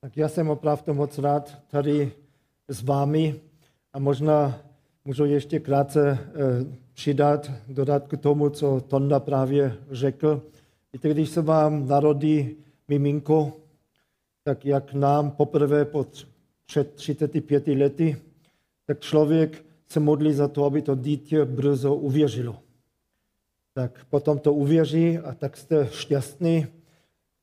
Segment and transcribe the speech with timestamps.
[0.00, 2.12] Tak já jsem opravdu moc rád tady
[2.68, 3.40] s vámi
[3.92, 4.60] a možná
[5.04, 6.34] můžu ještě krátce eh,
[6.94, 10.42] přidat, dodat k tomu, co Tonda právě řekl.
[10.92, 12.56] Víte, když se vám narodí
[12.88, 13.52] miminko,
[14.44, 16.06] tak jak nám poprvé po
[16.66, 18.16] před 35 lety,
[18.86, 22.58] tak člověk se modlí za to, aby to dítě brzo uvěřilo.
[23.74, 26.66] Tak potom to uvěří a tak jste šťastný.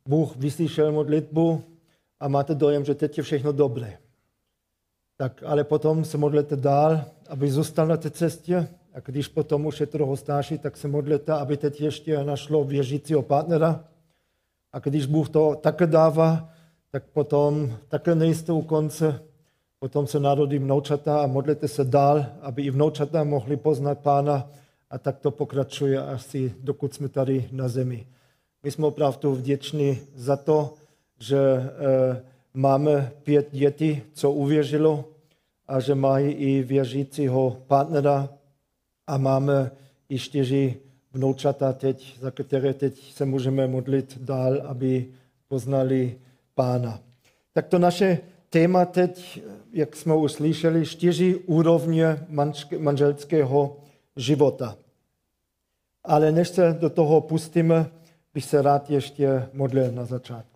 [0.08, 1.64] Bůh vyslyšel modlitbu
[2.20, 3.98] a máte dojem, že teď je všechno dobré.
[5.18, 9.80] Tak ale potom se modlete dál, aby zůstal na té cestě a když potom už
[9.80, 13.84] je trochu starší, tak se modlete, aby teď ještě našlo věřícího partnera.
[14.74, 16.50] A když Bůh to také dává,
[16.92, 19.22] tak potom také nejste u konce,
[19.80, 24.50] potom se narodí vnoučata a modlete se dál, aby i vnoučata mohli poznat Pána
[24.90, 28.08] a tak to pokračuje asi dokud jsme tady na zemi.
[28.64, 30.74] My jsme opravdu vděční za to,
[31.20, 31.70] že e,
[32.54, 35.06] máme pět dětí, co uvěřilo
[35.68, 38.30] a že mají i věřícího partnera
[39.08, 39.72] a máme
[40.10, 40.78] i čtyři
[41.14, 45.06] vnoučata teď, za které teď se můžeme modlit dál, aby
[45.48, 46.18] poznali
[46.56, 47.00] pána.
[47.54, 48.20] Tak to naše
[48.50, 49.42] téma teď,
[49.74, 52.26] jak jsme už slyšeli, čtyři úrovně
[52.78, 53.78] manželského
[54.16, 54.78] života.
[56.04, 57.86] Ale než se do toho pustíme,
[58.34, 60.55] bych se rád ještě modlil na začátku.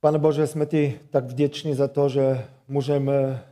[0.00, 3.42] Pane Bože, jsme ti tak vděční za to, že můžeme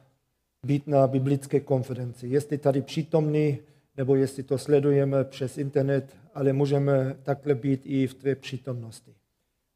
[0.66, 2.28] být na biblické konferenci.
[2.28, 3.58] Jestli tady přítomný,
[3.96, 9.14] nebo jestli to sledujeme přes internet, ale můžeme takhle být i v tvé přítomnosti.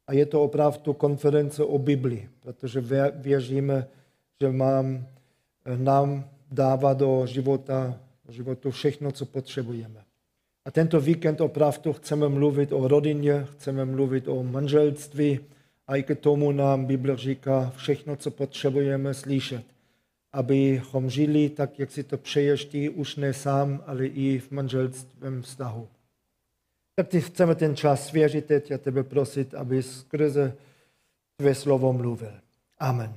[0.07, 2.83] A je to opravdu konference o Bibli, protože
[3.15, 3.87] věříme,
[4.41, 5.05] že mám,
[5.77, 10.03] nám dává do života, do životu všechno, co potřebujeme.
[10.65, 15.39] A tento víkend opravdu chceme mluvit o rodině, chceme mluvit o manželství
[15.87, 19.63] a i k tomu nám Bible říká všechno, co potřebujeme slyšet
[20.33, 25.41] abychom žili tak, jak si to přeješ ty, už ne sám, ale i v manželstvém
[25.41, 25.87] vztahu.
[26.95, 30.57] Tak ty chceme ten čas svěřit teď a tebe prosit, aby skrze
[31.37, 32.33] tvé slovo mluvil.
[32.79, 33.13] Amen.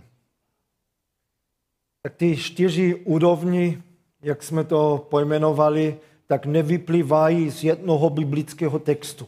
[2.02, 3.82] Tak ty čtyři úrovni,
[4.22, 5.96] jak jsme to pojmenovali,
[6.26, 9.26] tak nevyplývají z jednoho biblického textu.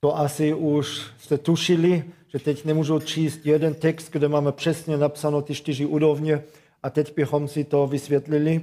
[0.00, 5.42] To asi už jste tušili, že teď nemůžu číst jeden text, kde máme přesně napsáno
[5.42, 6.42] ty čtyři úrovně,
[6.82, 8.62] a teď bychom si to vysvětlili,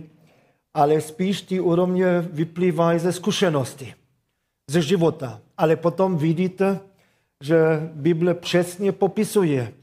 [0.74, 3.94] ale spíš ty úrovně vyplývají ze zkušenosti,
[4.72, 5.42] ze života.
[5.58, 6.80] Ale potom vidíte,
[7.44, 7.56] že
[7.94, 9.74] Bible přesně popisuje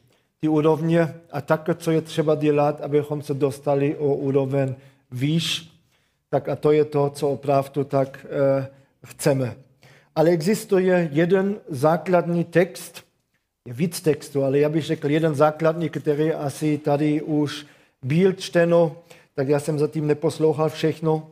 [0.40, 4.74] ty úrovně a také, co je třeba dělat, abychom se dostali o úroveň
[5.10, 5.72] výš.
[6.30, 8.68] Tak a to je to, co opravdu tak e,
[9.06, 9.56] chceme.
[10.14, 13.04] Ale existuje jeden základní text,
[13.64, 17.66] je víc textu, ale já bych řekl jeden základní, který asi tady už
[18.02, 18.96] byl čteno,
[19.34, 21.30] tak já jsem zatím neposlouchal všechno.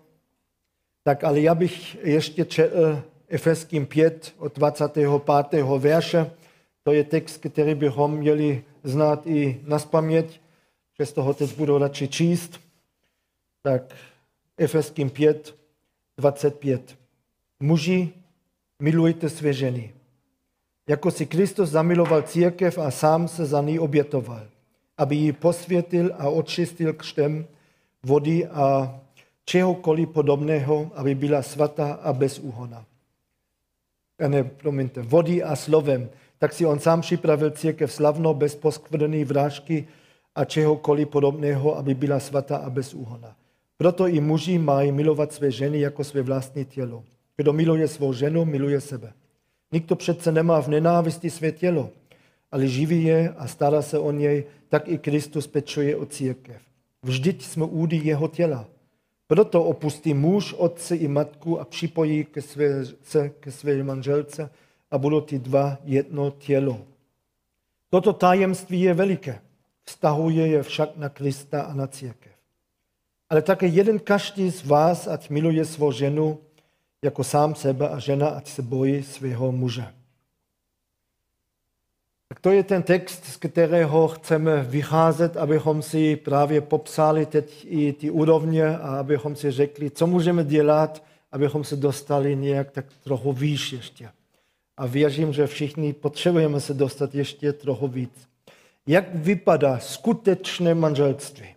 [1.02, 5.08] Tak ale já bych ještě četl Efeským 5 od 25.
[5.78, 6.30] verše.
[6.82, 10.40] To je text, který bychom měli znát i na spaměť.
[10.94, 12.60] Přes toho teď budu radši číst.
[13.62, 13.82] Tak
[14.56, 15.54] Efeským 5,
[16.16, 16.98] 25.
[17.60, 18.12] Muži,
[18.82, 19.94] milujte své ženy.
[20.88, 24.46] Jako si Kristus zamiloval církev a sám se za ní obětoval
[24.98, 27.46] aby ji posvětil a očistil křtem
[28.02, 28.98] vody a
[29.44, 32.84] čehokoliv podobného, aby byla svatá a bez úhona.
[34.28, 36.08] Ne, promiňte, vody a slovem.
[36.38, 39.88] Tak si on sám připravil církev slavno, bez poskvrny vrážky
[40.34, 43.36] a čehokoliv podobného, aby byla svatá a bez úhona.
[43.76, 47.04] Proto i muži mají milovat své ženy jako své vlastní tělo.
[47.38, 49.12] Kdo miluje svou ženu, miluje sebe.
[49.72, 51.90] Nikdo přece nemá v nenávisti své tělo,
[52.52, 56.62] ale živí je a stará se o něj, tak i Kristus pečuje o církev.
[57.02, 58.68] Vždyť jsme údy jeho těla.
[59.26, 64.50] Proto opustí muž, otce i matku a připojí ke své, se ke své manželce
[64.90, 66.80] a budou ty dva jedno tělo.
[67.90, 69.40] Toto tajemství je veliké.
[69.84, 72.32] Vztahuje je však na Krista a na církev.
[73.30, 76.38] Ale také jeden každý z vás, ať miluje svou ženu
[77.04, 79.86] jako sám sebe a žena, ať se bojí svého muže.
[82.28, 87.92] Tak to je ten text, z kterého chceme vycházet, abychom si právě popsali teď i
[87.92, 93.32] ty úrovně a abychom si řekli, co můžeme dělat, abychom se dostali nějak tak trochu
[93.32, 94.10] výš ještě.
[94.76, 98.28] A věřím, že všichni potřebujeme se dostat ještě trochu víc.
[98.86, 101.54] Jak vypadá skutečné manželství?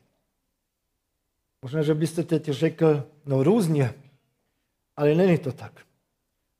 [1.61, 3.93] Možná, že byste teď řekl, no různě,
[4.97, 5.71] ale není to tak.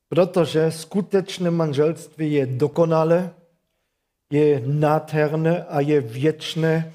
[0.09, 3.33] Protože skutečné manželství je dokonalé,
[4.31, 6.93] je nádherné a je věčné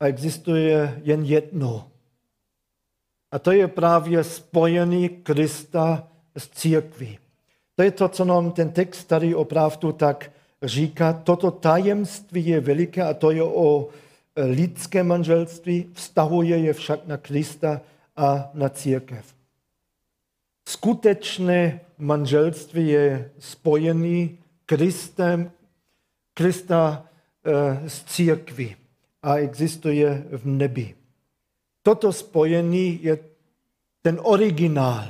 [0.00, 1.88] a existuje jen jedno.
[3.30, 7.18] A to je právě spojení Krista s církví.
[7.76, 10.32] To je to, co nám ten text tady opravdu tak
[10.62, 11.12] říká.
[11.12, 13.88] Toto tajemství je veliké a to je o
[14.36, 17.80] lidské manželství, vztahuje je však na Krista
[18.16, 19.34] a na církev.
[20.68, 25.52] Skutečné manželství je spojený Kristem,
[26.34, 27.04] Krista
[27.44, 28.76] e, s církví
[29.22, 30.94] a existuje v nebi.
[31.82, 33.18] Toto spojení je
[34.02, 35.04] ten originál.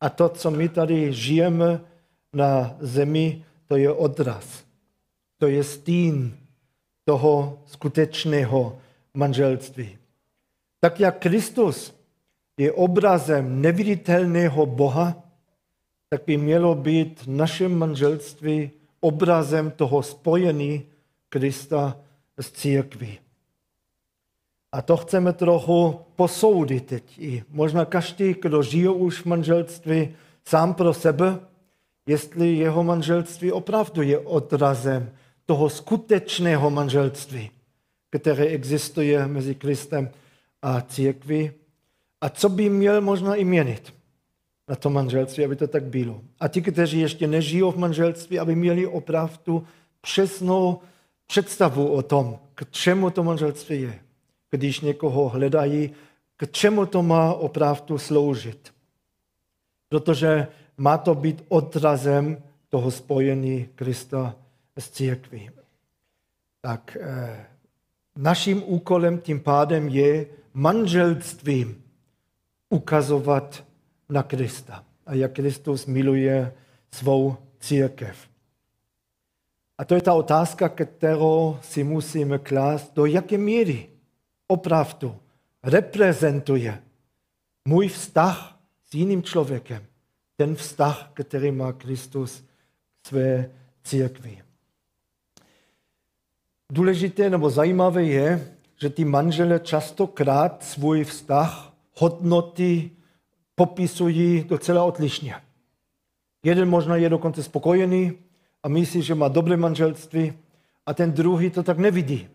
[0.00, 1.80] A to, co my tady žijeme
[2.32, 4.64] na zemi, to je odraz.
[5.38, 6.36] To je stín
[7.04, 8.78] toho skutečného
[9.14, 9.98] manželství.
[10.80, 11.93] Tak jak Kristus
[12.56, 15.22] je obrazem neviditelného Boha,
[16.08, 18.70] tak by mělo být naše manželství
[19.00, 20.82] obrazem toho spojení
[21.28, 21.96] Krista
[22.38, 23.18] s církví.
[24.72, 27.18] A to chceme trochu posoudit teď.
[27.18, 30.14] I možná každý, kdo žije už v manželství
[30.44, 31.38] sám pro sebe,
[32.06, 35.10] jestli jeho manželství opravdu je odrazem
[35.46, 37.50] toho skutečného manželství,
[38.10, 40.10] které existuje mezi Kristem
[40.62, 41.50] a církví.
[42.24, 43.94] A co by měl možná i měnit
[44.68, 46.20] na to manželství, aby to tak bylo.
[46.40, 49.66] A ti, kteří ještě nežijou v manželství, aby měli opravdu
[50.00, 50.80] přesnou
[51.26, 54.00] představu o tom, k čemu to manželství je.
[54.50, 55.90] Když někoho hledají,
[56.36, 58.74] k čemu to má opravdu sloužit.
[59.88, 64.36] Protože má to být odrazem toho spojení Krista
[64.78, 65.50] s církví.
[66.60, 67.46] Tak eh,
[68.16, 71.83] naším úkolem tím pádem je manželstvím
[72.74, 73.64] ukazovat
[74.08, 76.52] na Krista a jak Kristus miluje
[76.90, 78.16] svou církev.
[79.78, 83.88] A to je ta otázka, kterou si musíme klást, do jaké míry
[84.46, 85.16] opravdu
[85.62, 86.82] reprezentuje
[87.64, 88.58] můj vztah
[88.90, 89.86] s jiným člověkem,
[90.36, 92.44] ten vztah, který má Kristus
[93.06, 93.50] své
[93.84, 94.42] církvi.
[96.72, 102.90] Důležité nebo zajímavé je, že ty manžele častokrát svůj vztah, hodnoty
[103.54, 105.34] popisují docela odlišně.
[106.44, 108.12] Jeden možná je dokonce spokojený
[108.62, 110.32] a myslí, že má dobré manželství
[110.86, 112.28] a ten druhý to tak nevidí.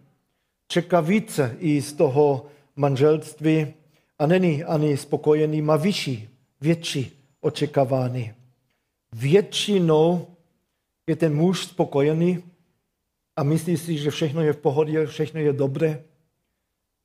[0.68, 2.46] Čeká více i z toho
[2.76, 3.74] manželství
[4.20, 6.30] a není ani spokojený, má vyšší,
[6.62, 8.34] větší očekávání.
[9.14, 10.28] Většinou
[11.08, 12.44] je ten muž spokojený
[13.36, 16.04] a myslí si, že všechno je v pohodě, všechno je dobré.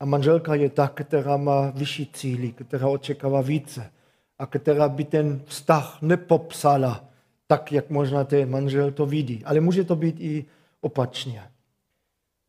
[0.05, 3.93] A manželka je ta, která má vyšší cíly, která očekává více
[4.39, 7.05] a která by ten vztah nepopsala
[7.47, 9.45] tak, jak možná ten manžel to vidí.
[9.45, 10.45] Ale může to být i
[10.81, 11.43] opačně.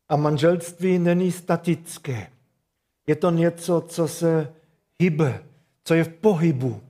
[0.08, 2.30] A manželství není statické.
[3.06, 4.52] Je to něco, co se
[5.00, 5.42] hýbe,
[5.84, 6.80] co je v pohybu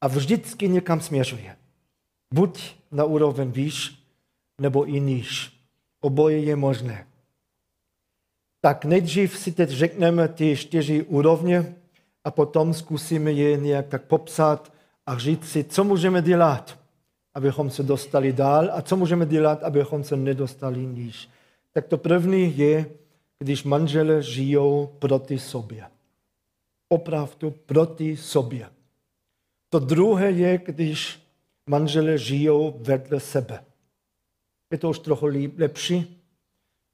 [0.00, 1.56] a vždycky někam směřuje.
[2.34, 4.02] Buď na úroveň výš,
[4.60, 5.60] nebo i níž.
[6.00, 7.06] Oboje je možné.
[8.60, 11.74] Tak nejdřív si teď řekneme ty čtyři úrovně
[12.24, 14.72] a potom zkusíme je nějak tak popsat
[15.06, 16.78] a říct si, co můžeme dělat,
[17.34, 21.28] abychom se dostali dál a co můžeme dělat, abychom se nedostali níž.
[21.72, 22.86] Tak to první je,
[23.38, 25.84] když manžele žijou proti sobě.
[26.88, 28.70] Opravdu proti sobě.
[29.68, 31.22] To druhé je, když
[31.66, 33.64] manžele žijou vedle sebe.
[34.70, 35.28] Je to už trochu
[35.58, 36.22] lepší,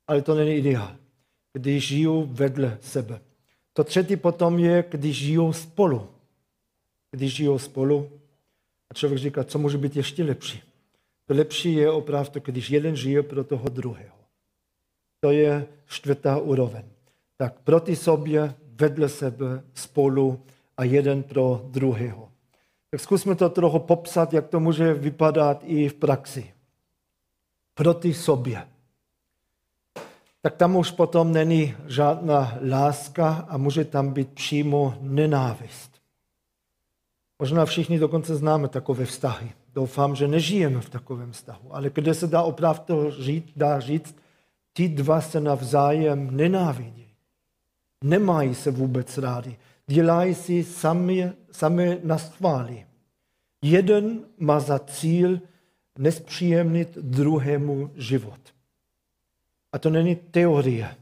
[0.07, 0.97] ale to není ideál,
[1.55, 3.21] když žijou vedle sebe.
[3.73, 6.09] To třetí potom je, když žijou spolu.
[7.11, 8.11] Když žijou spolu
[8.91, 10.63] a člověk říká, co může být ještě lepší.
[11.27, 14.17] To lepší je opravdu, když jeden žije pro toho druhého.
[15.21, 16.85] To je čtvrtá úroveň.
[17.37, 20.43] Tak proti sobě, vedle sebe, spolu
[20.77, 22.29] a jeden pro druhého.
[22.91, 26.55] Tak zkusme to trochu popsat, jak to může vypadat i v praxi.
[27.75, 28.74] Proti sobě
[30.45, 35.91] tak tam už potom není žádná láska a může tam být přímo nenávist.
[37.39, 39.53] Možná všichni dokonce známe takové vztahy.
[39.75, 44.17] Doufám, že nežijeme v takovém vztahu, ale kde se dá opravdu říct, dá říct,
[44.75, 47.09] ti dva se navzájem nenávidí.
[48.05, 49.57] Nemají se vůbec rádi.
[49.87, 52.87] Dělají si sami, sami na schvály.
[53.63, 55.41] Jeden má za cíl
[55.99, 58.54] nespříjemnit druhému život.
[59.75, 60.97] A to není teorie.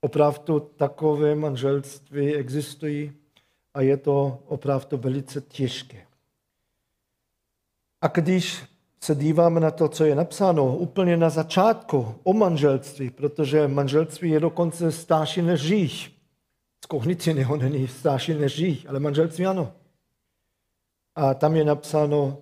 [0.00, 3.12] Opravdu takové manželství existují
[3.74, 6.06] a je to opravdu velice těžké.
[8.00, 8.64] A když
[9.00, 14.40] se díváme na to, co je napsáno úplně na začátku o manželství, protože manželství je
[14.40, 16.12] dokonce starší než žích.
[16.84, 19.72] Z kognitivního není starší než žích, ale manželství ano.
[21.14, 22.38] A tam je napsáno,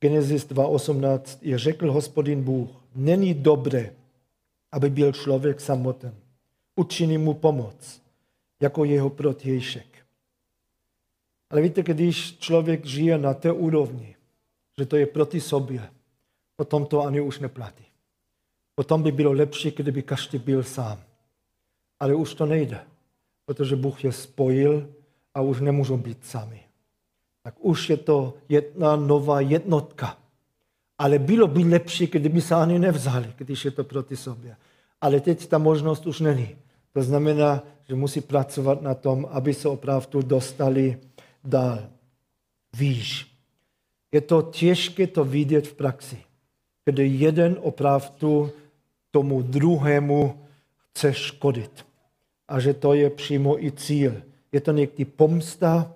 [0.00, 3.90] Genesis 2.18, je řekl hospodin Bůh, není dobré,
[4.76, 6.14] aby byl člověk samoten.
[6.76, 8.02] Učiní mu pomoc,
[8.60, 9.86] jako jeho protějšek.
[11.50, 14.16] Ale víte, když člověk žije na té úrovni,
[14.78, 15.90] že to je proti sobě,
[16.56, 17.84] potom to ani už neplatí.
[18.74, 21.00] Potom by bylo lepší, kdyby každý byl sám.
[22.00, 22.80] Ale už to nejde,
[23.46, 24.88] protože Bůh je spojil
[25.34, 26.60] a už nemůžou být sami.
[27.42, 30.18] Tak už je to jedna nová jednotka.
[30.98, 34.56] Ale bylo by lepší, kdyby se ani nevzali, když je to proti sobě.
[35.00, 36.56] Ale teď ta možnost už není.
[36.92, 40.98] To znamená, že musí pracovat na tom, aby se opravdu dostali
[41.44, 41.78] dál.
[42.76, 43.36] Víš,
[44.12, 46.18] je to těžké to vidět v praxi,
[46.84, 48.50] kdy jeden opravdu
[49.10, 50.46] tomu druhému
[50.90, 51.86] chce škodit.
[52.48, 54.22] A že to je přímo i cíl.
[54.52, 55.92] Je to někdy pomsta,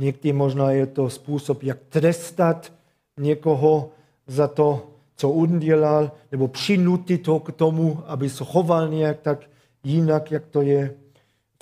[0.00, 2.72] někdy možná je to způsob, jak trestat
[3.20, 3.90] někoho
[4.26, 9.38] za to, co udělal, nebo přinutit ho k tomu, aby se choval nějak tak
[9.84, 10.94] jinak, jak to je.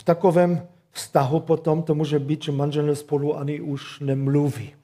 [0.01, 4.75] V takovém vztahu potom to může být, že manželé spolu ani už nemluví.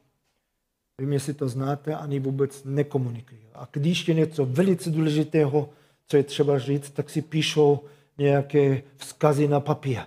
[1.00, 3.40] Vím, jestli to znáte, ani vůbec nekomunikují.
[3.54, 5.68] A když je něco velice důležitého,
[6.06, 7.80] co je třeba říct, tak si píšou
[8.18, 9.98] nějaké vzkazy na papír.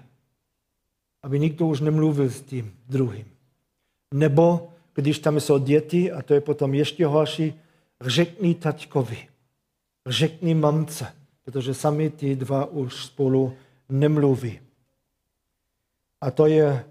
[1.23, 3.25] Aby nikdo už nemluvil s tím druhým.
[4.13, 7.53] Nebo když tam jsou děti, a to je potom ještě horší,
[8.01, 9.27] řekni taťkovi,
[10.07, 11.07] řekni mamce,
[11.45, 13.53] protože sami ty dva už spolu
[13.89, 14.59] nemluví.
[16.21, 16.85] A to je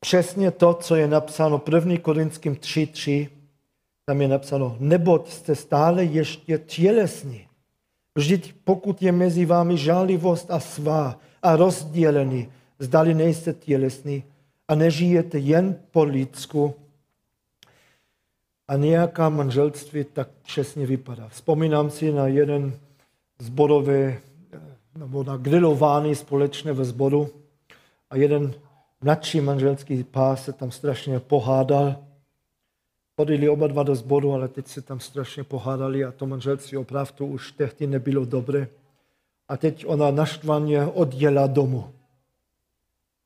[0.00, 1.98] přesně to, co je napsáno 1.
[2.02, 3.28] Korinským 3.3.
[4.04, 7.46] Tam je napsáno, neboť jste stále ještě tělesní.
[8.14, 14.24] Vždyť pokud je mezi vámi žálivost a svá a rozdělení, zdali nejste tělesní
[14.68, 16.74] a nežijete jen po lidsku,
[18.68, 21.28] a nějaká manželství tak přesně vypadá.
[21.28, 22.78] Vzpomínám si na jeden
[23.38, 24.14] zborový,
[24.96, 27.28] nebo na grilování společné ve zboru
[28.10, 28.54] a jeden
[29.00, 31.96] mladší manželský pár se tam strašně pohádal.
[33.16, 37.26] Chodili oba dva do sboru, ale teď se tam strašně pohádali a to manželství opravdu
[37.26, 38.68] už tehdy nebylo dobré.
[39.48, 41.92] A teď ona naštvaně odjela domů.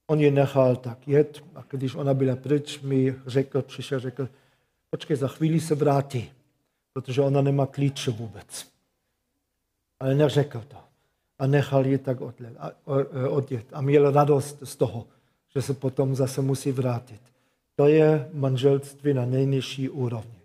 [0.06, 4.28] On je nechal tak jet a když ona byla pryč, mi řekl, přišel, řekl,
[4.90, 6.30] počkej, za chvíli se vrátí,
[6.92, 8.66] protože ona nemá klíče vůbec.
[10.00, 10.76] Ale neřekl to.
[11.38, 12.18] A nechal ji tak
[13.30, 13.66] odjet.
[13.72, 15.06] A měl radost z toho,
[15.54, 17.20] že se potom zase musí vrátit.
[17.76, 20.40] To je manželství na nejnižší úrovni.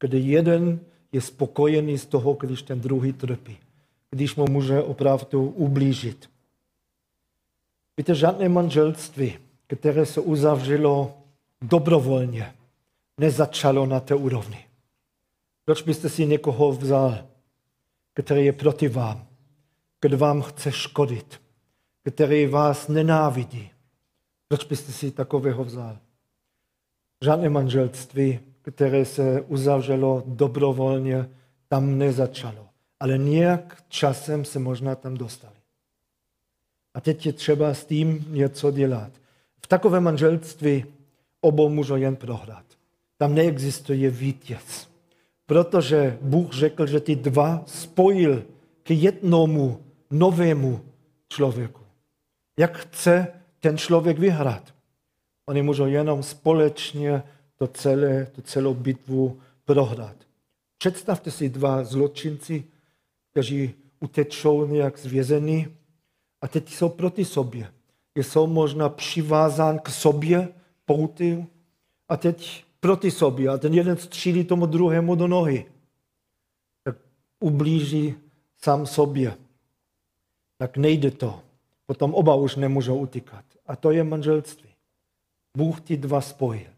[0.00, 0.80] Kdy jeden
[1.12, 3.58] je spokojený z toho, když ten druhý trpí.
[4.10, 6.30] Když mu může opravdu ublížit.
[7.96, 11.18] Víte, žádné manželství, které se uzavřelo
[11.62, 12.54] dobrovolně,
[13.20, 14.64] nezačalo na té úrovni.
[15.64, 17.18] Proč byste si někoho vzal,
[18.14, 19.26] který je proti vám,
[20.00, 21.40] kdo vám chce škodit,
[22.04, 23.70] který vás nenávidí?
[24.48, 25.98] Proč byste si takového vzal?
[27.24, 31.28] Žádné manželství, které se uzavřelo dobrovolně,
[31.68, 32.68] tam nezačalo.
[33.00, 35.54] Ale nějak časem se možná tam dostali.
[36.94, 39.12] A teď je třeba s tím něco dělat.
[39.62, 40.84] V takovém manželství
[41.40, 42.69] obou můžou jen prohrát.
[43.20, 44.88] Tam neexistuje vítěz.
[45.46, 48.44] Protože Bůh řekl, že ty dva spojil
[48.82, 50.80] k jednomu novému
[51.28, 51.80] člověku.
[52.58, 53.26] Jak chce
[53.60, 54.74] ten člověk vyhrát?
[55.48, 57.22] Oni můžou jenom společně
[57.56, 60.16] to celé, tu celou bitvu prohrát.
[60.78, 62.64] Představte si dva zločinci,
[63.30, 65.76] kteří utečou nějak z vězení
[66.40, 67.72] a teď jsou proti sobě.
[68.16, 70.48] Jsou možná přivázán k sobě
[70.84, 71.46] pouty
[72.08, 75.66] a teď proti sobě a ten jeden střílí tomu druhému do nohy.
[76.84, 76.96] Tak
[77.40, 78.14] ublíží
[78.56, 79.36] sám sobě.
[80.58, 81.42] Tak nejde to.
[81.86, 83.44] Potom oba už nemůžou utíkat.
[83.66, 84.70] A to je manželství.
[85.56, 86.70] Bůh ty dva spojil.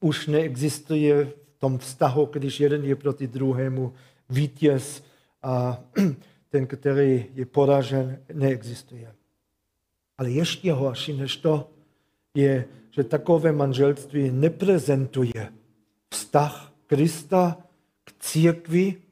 [0.00, 3.92] Už neexistuje v tom vztahu, když jeden je proti druhému
[4.30, 5.04] vítěz
[5.42, 5.80] a
[6.48, 9.14] ten, který je poražen, neexistuje.
[10.18, 11.70] Ale ještě horší než to
[12.34, 12.64] je
[12.94, 15.52] že takové manželství neprezentuje
[16.10, 17.58] vztah Krista
[18.04, 19.02] k církvi,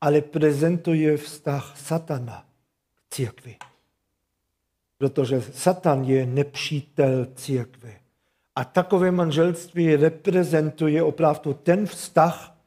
[0.00, 2.44] ale prezentuje vztah satana
[2.94, 3.56] k církvi.
[4.98, 7.92] Protože satan je nepřítel církve.
[8.56, 12.58] A takové manželství reprezentuje opravdu ten vztah,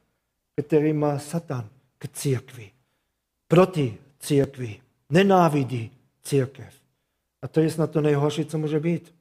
[0.56, 1.68] který má Satan
[1.98, 2.70] k církvi.
[3.48, 4.80] Proti církvi.
[5.10, 5.90] Nenávidí
[6.22, 6.74] církev.
[7.42, 9.14] A to je snad to nejhorší, co může být.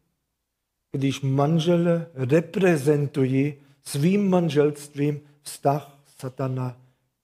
[0.92, 6.78] Když manžele reprezentují svým manželstvím vztah satana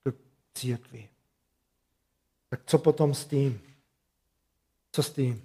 [0.04, 0.14] k
[0.54, 1.08] církvi.
[2.50, 3.62] Tak co potom s tím?
[4.92, 5.42] Co s tím?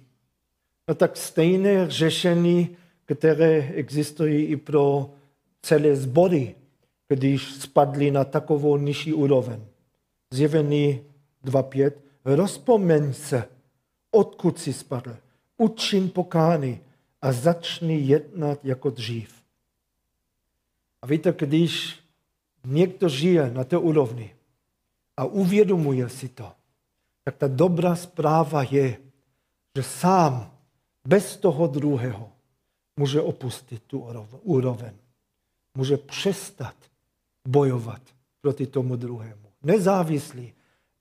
[0.87, 5.09] No tak stejné řešení, které existují i pro
[5.61, 6.55] celé zbory,
[7.07, 9.65] když spadli na takovou nižší úroveň.
[10.31, 11.01] Zjevený
[11.45, 11.91] 2.5.
[12.25, 13.47] Rozpomeň se,
[14.11, 15.17] odkud si spadl.
[15.57, 16.79] Učin pokány
[17.23, 19.43] a začni jednat jako dřív.
[21.01, 21.99] A víte, když
[22.65, 24.35] někdo žije na té úrovni
[25.17, 26.51] a uvědomuje si to,
[27.23, 28.97] tak ta dobrá zpráva je,
[29.75, 30.51] že sám
[31.07, 32.29] bez toho druhého
[32.97, 33.99] může opustit tu
[34.41, 34.91] úroveň.
[35.75, 36.75] Může přestat
[37.47, 38.01] bojovat
[38.41, 39.47] proti tomu druhému.
[39.63, 40.53] Nezávislý,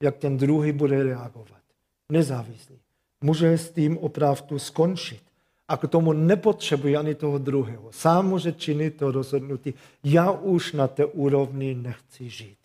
[0.02, 1.62] jak ten druhý bude reagovat.
[2.08, 2.78] Nezávislý.
[3.20, 5.31] Může s tím opravdu skončit.
[5.72, 7.92] A k tomu nepotřebuje ani toho druhého.
[7.92, 9.74] Sám může činit to rozhodnutí.
[10.04, 12.58] Já už na té úrovni nechci žít.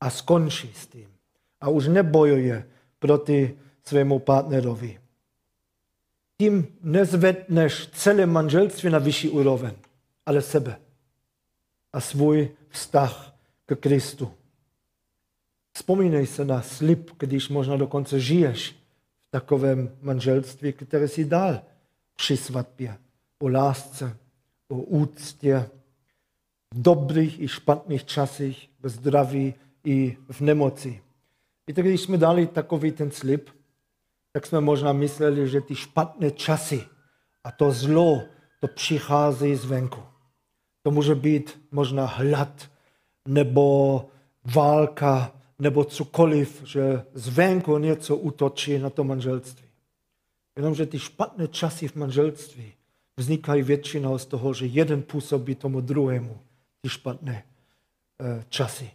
[0.00, 1.08] A skončí s tím.
[1.60, 2.68] A už nebojuje
[2.98, 5.00] proti svému partnerovi.
[6.38, 9.72] Tím nezvedneš celé manželství na vyšší úroveň,
[10.26, 10.76] ale sebe
[11.92, 13.34] a svůj vztah
[13.66, 14.30] k Kristu.
[15.72, 18.70] Vzpomínej se na slib, když možná dokonce žiješ
[19.28, 21.60] v takovém manželství, které si dal
[22.18, 22.98] při svatbě.
[23.42, 24.16] O lásce,
[24.68, 25.70] o úctě,
[26.74, 31.02] v dobrých i špatných časech, v zdraví i v nemoci.
[31.66, 33.48] Víte, když jsme dali takový ten slib,
[34.32, 36.84] tak jsme možná mysleli, že ty špatné časy
[37.44, 38.22] a to zlo,
[38.60, 40.02] to přichází zvenku.
[40.82, 42.70] To může být možná hlad,
[43.28, 44.04] nebo
[44.54, 49.67] válka, nebo cokoliv, že zvenku něco útočí na to manželství.
[50.58, 52.72] Jenomže ty špatné časy v manželství
[53.16, 56.38] vznikají většinou z toho, že jeden působí tomu druhému
[56.80, 57.44] ty špatné
[58.20, 58.90] eh, časy.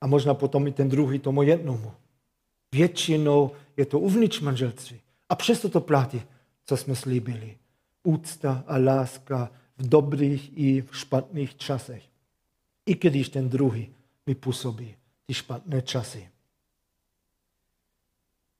[0.00, 1.92] A možná potom i ten druhý tomu jednomu.
[2.72, 5.00] Většinou je to uvnitř manželství.
[5.28, 6.22] A přesto to platí,
[6.66, 7.56] co jsme slíbili.
[8.02, 12.02] Úcta a láska v dobrých i v špatných časech.
[12.86, 13.88] I když ten druhý
[14.26, 14.94] mi působí
[15.26, 16.28] ty špatné časy.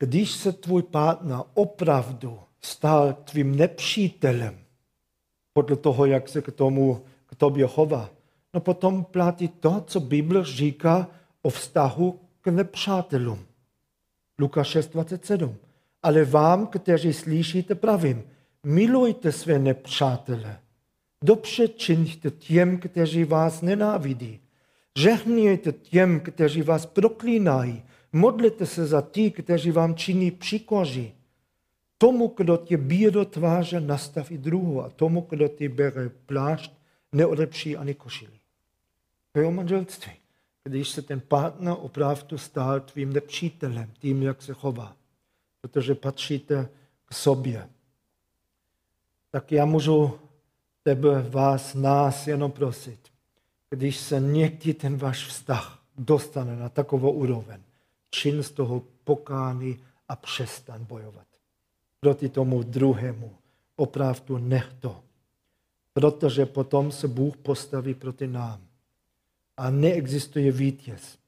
[0.03, 4.59] Když se tvůj partner opravdu stal tvým nepřítelem,
[5.53, 8.11] podle toho, jak se k tomu k tobě chová,
[8.55, 11.09] no potom platí to, co Bible říká
[11.43, 13.47] o vztahu k nepřátelům.
[14.39, 15.55] Lukáš 6.27.
[16.03, 18.23] Ale vám, kteří slyšíte, pravím,
[18.65, 20.59] milujte své nepřátele.
[21.25, 24.41] Dobře čiňte těm, kteří vás nenávidí.
[24.99, 27.83] Žehnějte těm, kteří vás proklínají.
[28.13, 31.15] Modlete se za ty, kteří vám činí příkoří.
[31.99, 36.73] Tomu, kdo tě bije do tváře, nastaví druhou a tomu, kdo ti bere plášť,
[37.13, 38.41] neodepří ani košili.
[39.33, 40.13] To je manželství
[40.65, 44.97] když se ten partner opravdu stal tvým nepřítelem, tím, jak se chová,
[45.61, 46.69] protože patříte
[47.05, 47.69] k sobě.
[49.31, 50.19] Tak já můžu
[50.83, 53.01] tebe, vás, nás jenom prosit,
[53.71, 57.61] když se někdy ten váš vztah dostane na takovou úroveň,
[58.11, 61.27] čin z toho pokány a přestan bojovat.
[62.01, 63.37] Proti tomu druhému.
[63.77, 65.01] Opravdu nech to.
[65.93, 68.61] Protože potom se Bůh postaví proti nám
[69.57, 71.19] a neexistuje vítěz.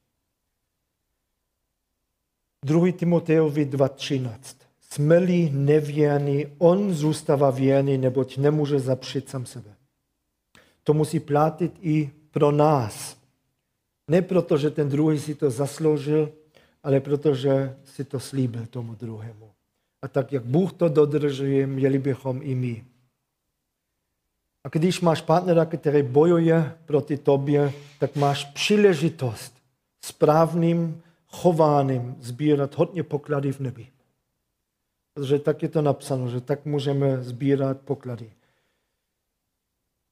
[2.63, 2.91] 2.
[2.91, 4.55] Timoteovi 2.13.
[4.89, 9.75] Smeli nevěrný, on zůstává věrný, neboť nemůže zapřít sám sebe.
[10.83, 13.17] To musí platit i pro nás.
[14.07, 16.31] Ne proto, že ten druhý si to zasloužil,
[16.83, 19.51] ale protože si to slíbil tomu druhému.
[20.01, 22.85] A tak, jak Bůh to dodržuje, měli bychom i my.
[24.63, 29.53] A když máš partnera, který bojuje proti tobě, tak máš příležitost
[30.01, 33.87] správným chováním sbírat hodně poklady v nebi.
[35.13, 38.31] Protože tak je to napsáno, že tak můžeme sbírat poklady.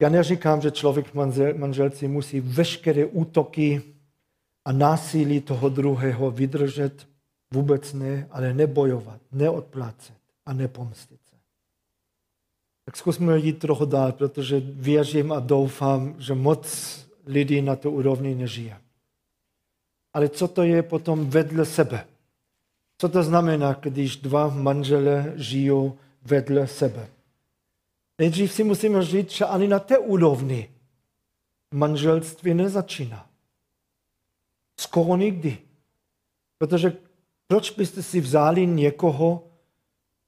[0.01, 3.81] Já neříkám, že člověk v manželci musí veškeré útoky
[4.65, 7.07] a násilí toho druhého vydržet.
[7.53, 11.21] Vůbec ne, ale nebojovat, neodplácet a nepomstit
[12.91, 16.67] tak zkusme jít trochu dál, protože věřím a doufám, že moc
[17.25, 18.77] lidí na to úrovni nežije.
[20.13, 22.07] Ale co to je potom vedle sebe?
[22.97, 27.07] Co to znamená, když dva manžele žijou vedle sebe?
[28.19, 30.69] Nejdřív si musíme říct, že ani na té úrovni
[31.73, 33.29] manželství nezačíná.
[34.81, 35.57] Skoro nikdy.
[36.57, 36.97] Protože
[37.47, 39.47] proč byste si vzali někoho,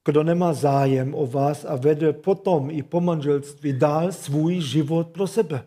[0.06, 5.28] kdo nemá zájem o vás a vede potom i po manželství dál svůj život pro
[5.28, 5.66] sebe?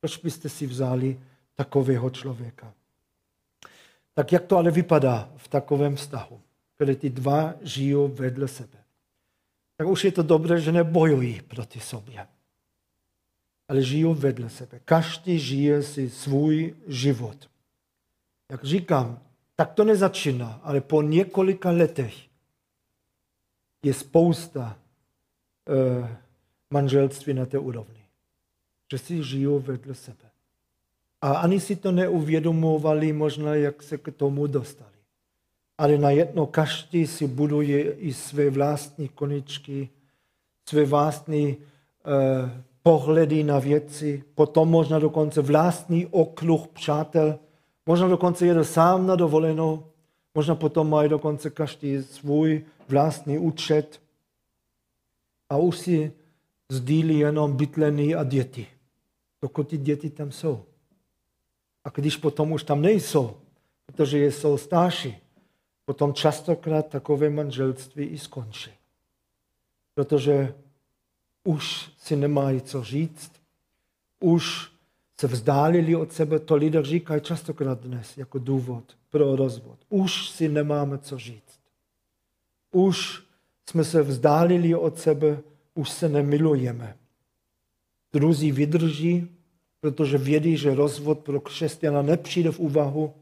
[0.00, 1.20] Proč byste si vzali
[1.54, 2.74] takového člověka?
[4.14, 6.40] Tak jak to ale vypadá v takovém vztahu,
[6.78, 8.78] kde ty dva žijou vedle sebe?
[9.76, 12.26] Tak už je to dobré, že nebojují proti sobě,
[13.68, 14.80] ale žijou vedle sebe.
[14.84, 17.48] Každý žije si svůj život.
[18.50, 19.20] Jak říkám,
[19.56, 22.14] tak to nezačíná, ale po několika letech
[23.82, 24.78] je spousta
[25.68, 26.08] uh,
[26.70, 28.02] manželství na té úrovni.
[28.92, 30.30] Že si žijou vedle sebe.
[31.22, 34.90] A ani si to neuvědomovali možná, jak se k tomu dostali.
[35.78, 39.88] Ale najednou každý si buduje i své vlastní koničky,
[40.68, 42.50] své vlastní uh,
[42.82, 47.38] pohledy na věci, potom možná dokonce vlastní okruh přátel,
[47.86, 49.86] možná dokonce jede sám na dovolenou,
[50.34, 54.02] možná potom mají dokonce každý svůj vlastní účet
[55.50, 56.12] a už si
[56.68, 58.66] sdílí jenom bytlení a děti,
[59.42, 60.64] dokud ty děti tam jsou.
[61.84, 63.36] A když potom už tam nejsou,
[63.86, 65.16] protože jsou starší,
[65.84, 68.70] potom častokrát takové manželství i skončí.
[69.94, 70.54] Protože
[71.44, 73.32] už si nemají co říct,
[74.20, 74.72] už
[75.20, 79.78] se vzdálili od sebe, to lidé říkají častokrát dnes jako důvod pro rozvod.
[79.88, 81.60] Už si nemáme co říct.
[82.70, 83.22] Už
[83.70, 85.42] jsme se vzdálili od sebe,
[85.74, 86.96] už se nemilujeme.
[88.12, 89.28] Druzí vydrží,
[89.80, 93.14] protože vědí, že rozvod pro křesťana nepřijde v úvahu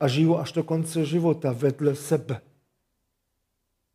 [0.00, 2.40] a žijou až do konce života vedle sebe.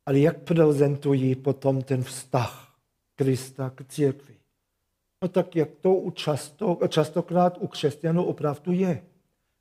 [0.06, 2.76] Ale jak prezentují potom ten vztah
[3.16, 4.37] Krista k církvi?
[5.22, 9.04] No tak jak to u často, častokrát u křesťanů opravdu je.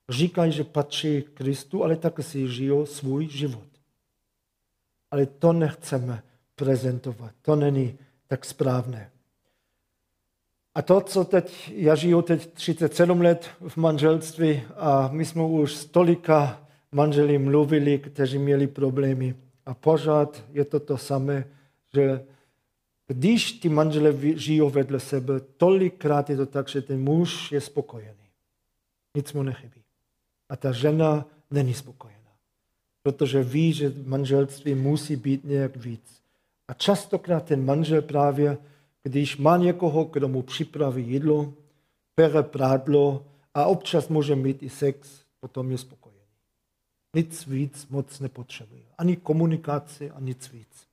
[0.09, 3.69] Říkají, že patří Kristu, ale tak si žijou svůj život.
[5.11, 6.23] Ale to nechceme
[6.55, 7.31] prezentovat.
[7.43, 9.11] To není tak správné.
[10.75, 15.75] A to, co teď, já žiju teď 37 let v manželství a my jsme už
[15.75, 19.35] s tolika manželí mluvili, kteří měli problémy.
[19.67, 21.45] A pořád je to to samé,
[21.95, 22.25] že
[23.07, 28.27] když ty manželé žijou vedle sebe, tolikrát je to tak, že ten muž je spokojený.
[29.17, 29.83] Nic mu nechybí.
[30.49, 32.17] A ta žena není spokojená.
[33.03, 36.23] Protože ví, že manželství musí být nějak víc.
[36.69, 38.59] A častokrát ten manžel právě
[39.09, 41.53] když má někoho, kdo mu připraví jídlo,
[42.15, 46.21] pere prádlo a občas může mít i sex, potom je spokojený.
[47.15, 48.83] Nic víc moc nepotřebuje.
[48.99, 50.86] Ani komunikaci a nic víc.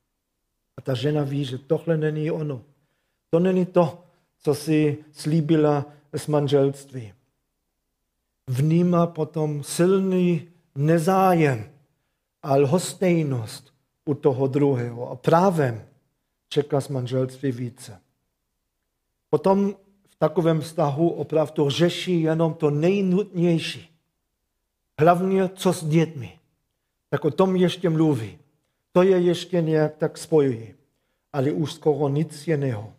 [0.77, 2.61] A ta žena ví, že tohle není ono.
[3.29, 4.03] To není to,
[4.39, 7.13] co si slíbila z manželství.
[8.47, 11.69] Vnímá potom silný nezájem
[12.43, 13.73] a lhostejnost
[14.05, 15.09] u toho druhého.
[15.09, 15.85] A právem
[16.49, 17.99] čeká z manželství více.
[19.29, 19.75] Potom
[20.09, 23.89] v takovém vztahu opravdu řeší jenom to nejnutnější.
[24.99, 26.39] Hlavně co s dětmi.
[27.09, 28.39] Tak o tom ještě mluví.
[28.93, 30.73] To je ještě nějak tak spojují.
[31.33, 32.93] Ale už skoro nic jiného.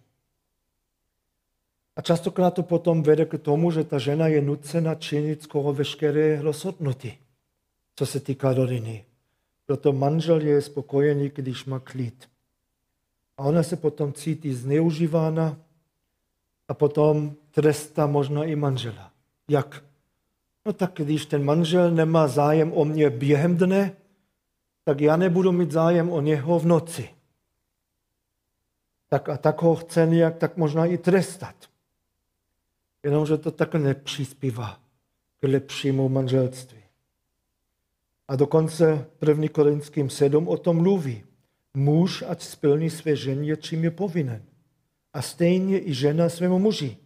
[1.97, 6.43] A častokrát to potom vede k tomu, že ta žena je nucena činit skoro veškeré
[6.43, 7.19] rozhodnutí,
[7.97, 9.05] co se týká rodiny.
[9.67, 12.29] Proto manžel je spokojený, když má klid.
[13.39, 15.57] A ona se potom cítí zneužívána
[16.69, 19.11] a potom trestá možná i manžela.
[19.49, 19.85] Jak?
[20.67, 23.97] No tak když ten manžel nemá zájem o mě během dne,
[24.85, 27.09] tak já nebudu mít zájem o něho v noci.
[29.09, 31.55] Tak a tak ho chce nějak tak možná i trestat.
[33.03, 34.81] Jenomže to tak nepřispívá
[35.41, 36.79] k lepšímu manželství.
[38.29, 39.49] A dokonce 1.
[39.49, 41.25] Korinským 7 o tom mluví.
[41.75, 44.43] Muž, ať splní své ženě, čím je povinen.
[45.13, 46.97] A stejně i žena svému muži.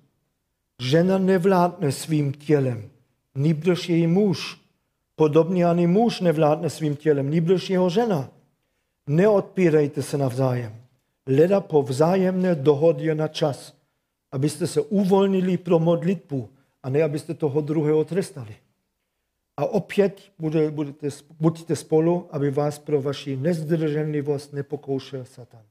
[0.82, 2.90] Žena nevládne svým tělem,
[3.34, 4.57] nýbrž její muž.
[5.18, 8.30] Podobně ani muž nevládne svým tělem, nýbrž jeho žena.
[9.06, 10.76] Neodpírejte se navzájem.
[11.26, 13.74] Leda po vzájemné dohodě na čas,
[14.32, 16.48] abyste se uvolnili pro modlitbu
[16.82, 18.56] a ne abyste toho druhého trestali.
[19.56, 21.08] A opět budete,
[21.40, 25.62] buďte spolu, aby vás pro vaši nezdrženlivost nepokoušel Satan.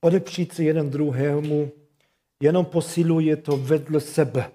[0.00, 1.70] Odepřít se jeden druhému
[2.40, 4.50] jenom posiluje to vedle sebe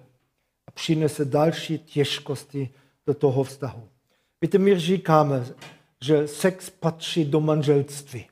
[0.66, 2.70] a přinese další těžkosti
[3.06, 3.88] do toho vztahu.
[4.40, 5.46] Víte, my říkáme,
[6.04, 8.26] že sex patří do manželství.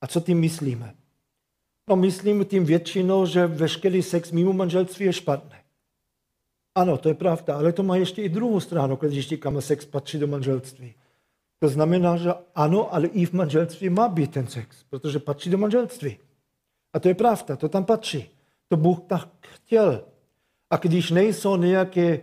[0.00, 0.94] A co tím myslíme?
[1.88, 5.58] No myslíme tím většinou, že veškerý sex mimo manželství je špatný.
[6.74, 10.18] Ano, to je pravda, ale to má ještě i druhou stranu, když říkáme, sex patří
[10.18, 10.94] do manželství.
[11.58, 15.58] To znamená, že ano, ale i v manželství má být ten sex, protože patří do
[15.58, 16.16] manželství.
[16.92, 18.30] A to je pravda, to tam patří.
[18.68, 20.04] To Bůh tak chtěl.
[20.70, 22.20] A když nejsou nějaké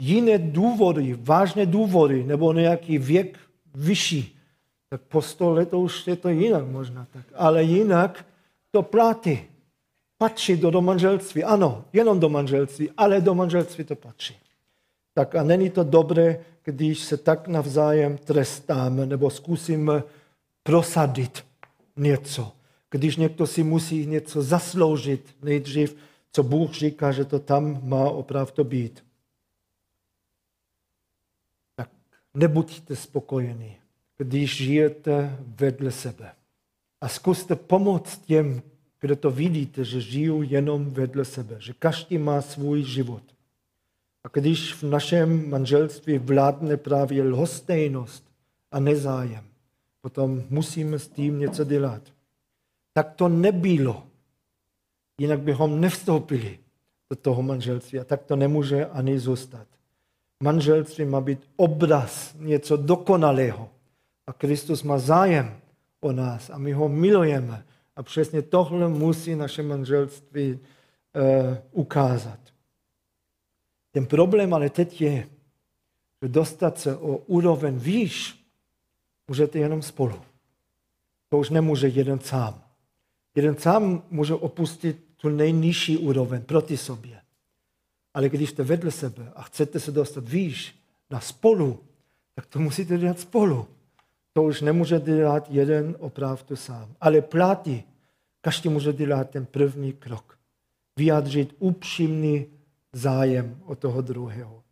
[0.00, 3.38] jiné důvody, vážné důvody, nebo nějaký věk
[3.74, 4.38] vyšší,
[4.88, 7.06] tak po sto let už je to jinak možná.
[7.12, 7.24] Tak.
[7.34, 8.26] Ale jinak
[8.70, 9.38] to platí.
[10.18, 11.44] Patří do, do manželství.
[11.44, 14.36] Ano, jenom do manželství, ale do manželství to patří.
[15.14, 20.02] Tak a není to dobré, když se tak navzájem trestáme nebo zkusíme
[20.62, 21.44] prosadit
[21.96, 22.52] něco.
[22.90, 25.96] Když někdo si musí něco zasloužit nejdřív,
[26.32, 29.04] co Bůh říká, že to tam má opravdu být.
[31.76, 31.90] Tak
[32.36, 33.76] nebuďte spokojení,
[34.18, 36.32] když žijete vedle sebe.
[37.00, 38.62] A zkuste pomoct těm,
[39.00, 43.22] kde to vidíte, že žijou jenom vedle sebe, že každý má svůj život.
[44.24, 48.24] A když v našem manželství vládne právě lhostejnost
[48.72, 49.44] a nezájem,
[50.00, 52.02] potom musíme s tím něco dělat.
[52.92, 54.06] Tak to nebylo.
[55.20, 56.58] Jinak bychom nevstoupili
[57.10, 57.98] do toho manželství.
[57.98, 59.66] A tak to nemůže ani zůstat.
[60.42, 63.70] Manželství má být obraz něco dokonalého.
[64.26, 65.60] A Kristus má zájem
[66.00, 67.64] o nás a my ho milujeme.
[67.96, 72.38] A přesně tohle musí naše manželství uh, ukázat.
[73.92, 75.28] Ten problém ale teď je,
[76.22, 78.44] že dostat se o úroveň výš
[79.28, 80.20] můžete jenom spolu.
[81.28, 82.62] To už nemůže jeden sám.
[83.34, 87.20] Jeden sám může opustit tu nejnižší úroveň proti sobě.
[88.16, 90.74] Ale když jste vedle sebe a chcete se dostat výš
[91.10, 91.80] na spolu,
[92.34, 93.66] tak to musíte dělat spolu.
[94.32, 96.94] To už nemůže dělat jeden opravdu sám.
[97.00, 97.84] Ale platí,
[98.40, 100.38] každý může dělat ten první krok.
[100.98, 102.46] Vyjádřit upřímný
[102.92, 104.62] zájem o toho druhého.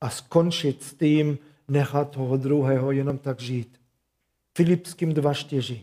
[0.00, 1.38] A skončit s tím,
[1.68, 3.80] nechat toho druhého jenom tak žít.
[4.56, 5.80] Filipským 2.4.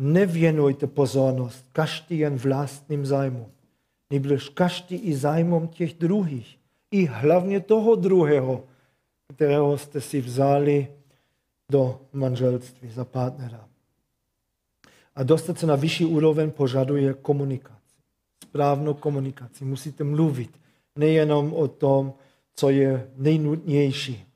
[0.00, 3.50] Nevěnujte pozornost každý jen vlastním zájmu,
[4.10, 6.58] nebož každý i zájmom těch druhých.
[6.90, 8.64] I hlavně toho druhého,
[9.34, 10.88] kterého jste si vzali
[11.70, 13.68] do manželství za partnera.
[15.14, 17.96] A dostat se na vyšší úroveň požaduje komunikaci.
[18.42, 19.64] Správnou komunikaci.
[19.64, 20.50] Musíte mluvit
[20.96, 22.14] nejenom o tom,
[22.54, 24.26] co je nejnutnější.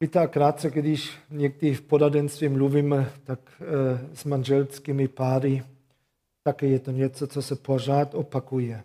[0.00, 5.62] Víte, krátce, když někdy v poradenství mluvíme tak e, s manželskými páry,
[6.42, 8.84] tak je to něco, co se pořád opakuje.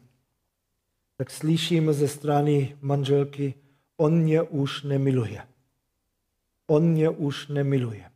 [1.18, 3.54] Tak slyšíme ze strany manželky,
[3.98, 5.42] on mě už nemiluje.
[6.68, 8.12] On mě už nemiluje.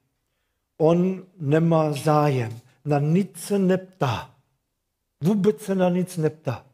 [0.77, 4.35] On nemá zájem, na nic se neptá.
[5.23, 6.69] Vůbec se na nic neptá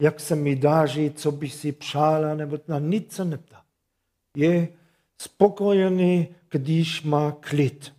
[0.00, 3.62] jak se mi dáří, co by si přála, nebo na nic se neptá.
[4.36, 4.68] Je
[5.18, 7.92] spokojený, když má klid.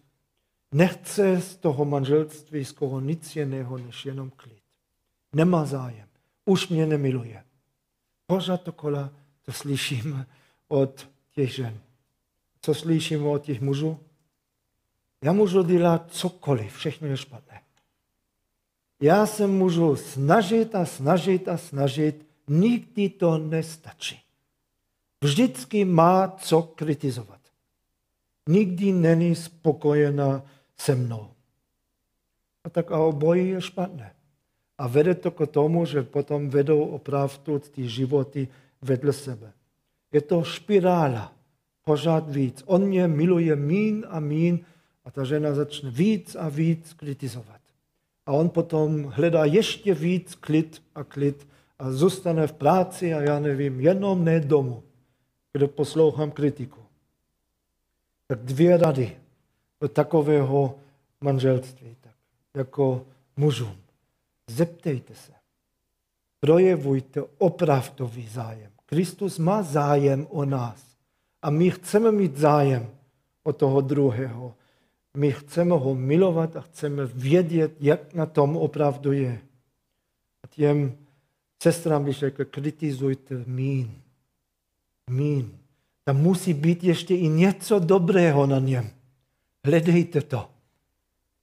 [0.71, 4.61] Nechce z toho manželství skoro nic jiného, než jenom klid.
[5.33, 6.07] Nemá zájem.
[6.45, 7.43] Už mě nemiluje.
[8.27, 9.09] Pořád kola
[9.41, 10.25] to slyším
[10.67, 11.79] od těch žen.
[12.61, 13.99] Co slyším od těch mužů?
[15.23, 17.61] Já můžu dělat cokoliv, všechno je špatné.
[19.01, 24.21] Já se můžu snažit a snažit a snažit, nikdy to nestačí.
[25.23, 27.39] Vždycky má co kritizovat.
[28.49, 30.43] Nikdy není spokojena
[30.81, 31.27] se mnou.
[32.63, 34.13] A tak a obojí je špatné.
[34.77, 38.47] A vede to k tomu, že potom vedou opravdu ty životy
[38.81, 39.53] vedle sebe.
[40.11, 41.33] Je to špirála.
[41.85, 42.63] Pořád víc.
[42.65, 44.59] On mě miluje mín a mín
[45.05, 47.61] a ta žena začne víc a víc kritizovat.
[48.25, 51.47] A on potom hledá ještě víc klid a klid
[51.79, 54.83] a zůstane v práci a já nevím, jenom ne domů,
[55.53, 56.81] kde poslouchám kritiku.
[58.27, 59.20] Tak dvě rady
[59.81, 60.75] do takového
[61.21, 62.13] manželství, tak
[62.55, 63.05] jako
[63.37, 63.75] mužům.
[64.47, 65.31] Zeptejte se.
[66.39, 68.71] Projevujte opravdový zájem.
[68.85, 70.83] Kristus má zájem o nás.
[71.41, 72.89] A my chceme mít zájem
[73.43, 74.53] o toho druhého.
[75.17, 79.41] My chceme ho milovat a chceme vědět, jak na tom opravdu je.
[80.43, 80.97] A těm
[81.63, 83.91] sestrám bych řekl, kritizujte mín.
[85.09, 85.51] Mín.
[86.03, 88.89] Tam musí být ještě i něco dobrého na něm.
[89.65, 90.49] Hledejte to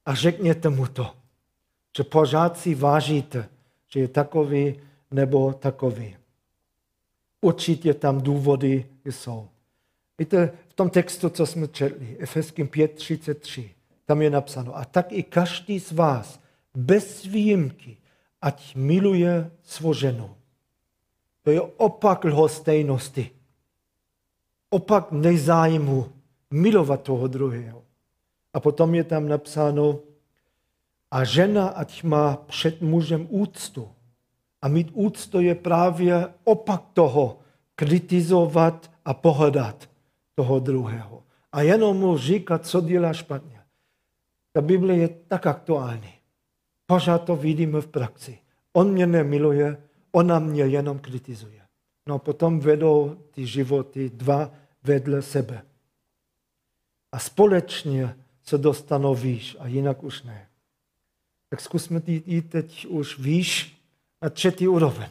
[0.05, 1.15] a řekněte mu to,
[1.97, 3.49] že pořád si vážíte,
[3.87, 4.79] že je takový
[5.11, 6.15] nebo takový.
[7.41, 9.49] Určitě tam důvody jsou.
[10.17, 13.69] Víte, v tom textu, co jsme četli, Efeským 5.33,
[14.05, 16.39] tam je napsáno, a tak i každý z vás,
[16.75, 17.97] bez výjimky,
[18.41, 20.35] ať miluje svou ženu.
[21.41, 23.31] To je opak lhostejnosti.
[24.69, 26.11] Opak nezájmu
[26.51, 27.83] milovat toho druhého.
[28.53, 29.99] A potom je tam napsáno,
[31.11, 33.89] a žena ať má před mužem úctu.
[34.61, 37.39] A mít úctu je právě opak toho,
[37.75, 39.89] kritizovat a pohodat
[40.35, 41.23] toho druhého.
[41.51, 43.61] A jenom mu říkat, co dělá špatně.
[44.51, 46.13] Ta Bible je tak aktuální.
[46.85, 48.39] Pořád to vidíme v praxi.
[48.73, 49.77] On mě nemiluje,
[50.11, 51.61] ona mě jenom kritizuje.
[52.07, 54.51] No potom vedou ty životy dva
[54.83, 55.61] vedle sebe.
[57.11, 58.15] A společně
[58.49, 60.47] se dostanou výš a jinak už ne.
[61.49, 63.77] Tak zkusme jít teď už výš
[64.21, 65.09] na třetí úroveň.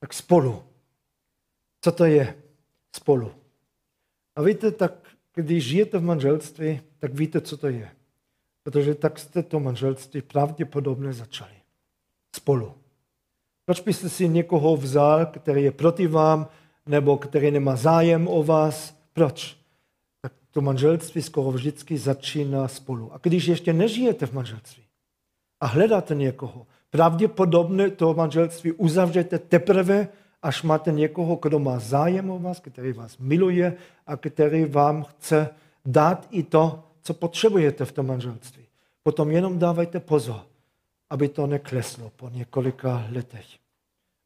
[0.00, 0.62] Tak spolu.
[1.80, 2.34] Co to je
[2.96, 3.32] spolu?
[4.36, 4.92] A víte, tak
[5.34, 7.90] když žijete v manželství, tak víte, co to je.
[8.62, 11.56] Protože tak jste to manželství pravděpodobně začali.
[12.36, 12.74] Spolu.
[13.64, 16.48] Proč byste si někoho vzal, který je proti vám,
[16.86, 18.96] nebo který nemá zájem o vás?
[19.12, 19.65] Proč?
[20.56, 23.12] To manželství skoro vždycky začíná spolu.
[23.12, 24.82] A když ještě nežijete v manželství
[25.60, 30.08] a hledáte někoho, pravděpodobně to manželství uzavřete teprve,
[30.42, 35.48] až máte někoho, kdo má zájem o vás, který vás miluje a který vám chce
[35.84, 38.64] dát i to, co potřebujete v tom manželství.
[39.02, 40.40] Potom jenom dávajte pozor,
[41.10, 43.46] aby to nekleslo po několika letech.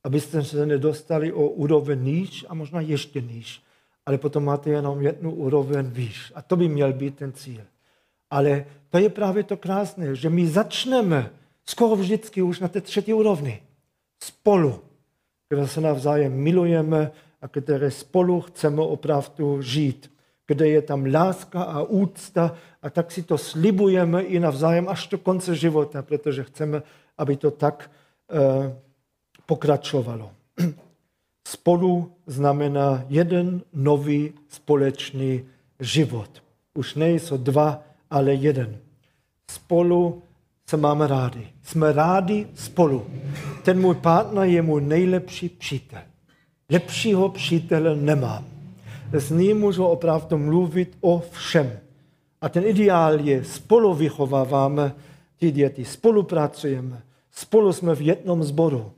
[0.05, 3.63] Abyste se nedostali o úroveň níž a možná ještě níž,
[4.11, 6.33] ale potom máte jenom jednu úroveň výš.
[6.35, 7.63] A to by měl být ten cíl.
[8.31, 11.31] Ale to je právě to krásné, že my začneme
[11.65, 13.63] skoro vždycky už na té třetí úrovni.
[14.23, 14.83] Spolu,
[15.49, 17.11] kde se navzájem milujeme
[17.43, 20.11] a které spolu chceme opravdu žít.
[20.47, 25.19] Kde je tam láska a úcta a tak si to slibujeme i navzájem až do
[25.19, 26.83] konce života, protože chceme,
[27.19, 27.91] aby to tak
[28.31, 28.75] eh,
[29.47, 30.31] pokračovalo.
[31.49, 35.45] Spolu znamená jeden nový společný
[35.81, 36.43] život.
[36.75, 38.79] Už nejsou dva, ale jeden.
[39.51, 40.23] Spolu
[40.69, 41.49] se máme rádi.
[41.63, 43.07] Jsme rádi spolu.
[43.63, 46.01] Ten můj partner je můj nejlepší přítel.
[46.71, 48.45] Lepšího přítele nemám.
[49.13, 51.79] S ním můžu opravdu mluvit o všem.
[52.41, 54.95] A ten ideál je, spolu vychováváme
[55.37, 58.93] ty děti, spolupracujeme, spolu jsme v jednom zboru.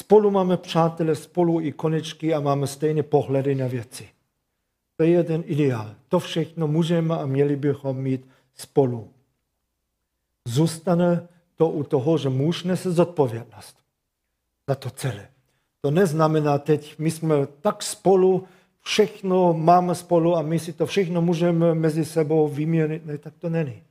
[0.00, 4.08] Spolu máme přátelé, spolu i konečky a máme stejné pohledy na věci.
[4.96, 5.94] To je ten ideál.
[6.08, 9.08] To všechno můžeme a měli bychom mít spolu.
[10.48, 13.76] Zůstane to u toho, že muž nese zodpovědnost
[14.68, 15.28] za to celé.
[15.80, 18.44] To neznamená teď, my jsme tak spolu,
[18.80, 23.06] všechno máme spolu a my si to všechno můžeme mezi sebou vyměnit.
[23.06, 23.82] Ne, tak to není.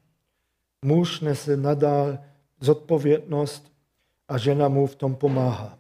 [0.86, 2.18] Muž nese nadál
[2.60, 3.72] zodpovědnost
[4.28, 5.79] a žena mu v tom pomáhá.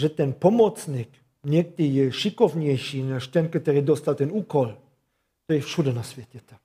[0.00, 1.08] Že ten pomocník
[1.44, 4.76] někdy je šikovnější než ten, který dostal ten úkol.
[5.46, 6.60] To je všude na světě tak.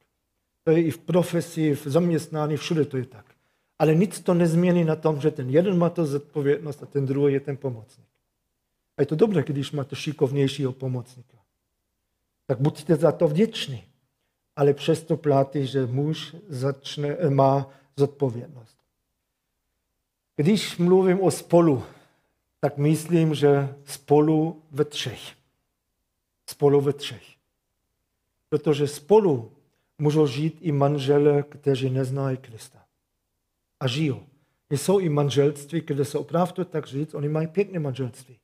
[0.64, 3.26] To je i v profesi, v zaměstnání, všude to je tak.
[3.80, 7.34] Ale nic to nezmění na tom, že ten jeden má to zodpovědnost a ten druhý
[7.34, 8.08] je ten pomocník.
[8.98, 11.38] A je to dobré, když máte šikovnějšího pomocníka.
[12.46, 13.84] Tak buďte za to vděční.
[14.56, 18.78] Ale přesto platí, že muž začne, má zodpovědnost.
[20.36, 21.84] Když mluvím o spolu,
[22.60, 25.36] tak myslím, že spolu ve třech.
[26.50, 27.24] Spolu ve třech.
[28.50, 29.52] Protože spolu
[29.98, 32.86] můžou žít i manželé, kteří neznají Krista.
[33.80, 34.24] A žijou.
[34.70, 38.40] Jsou i manželství, kde se opravdu tak říct, oni mají pěkné manželství.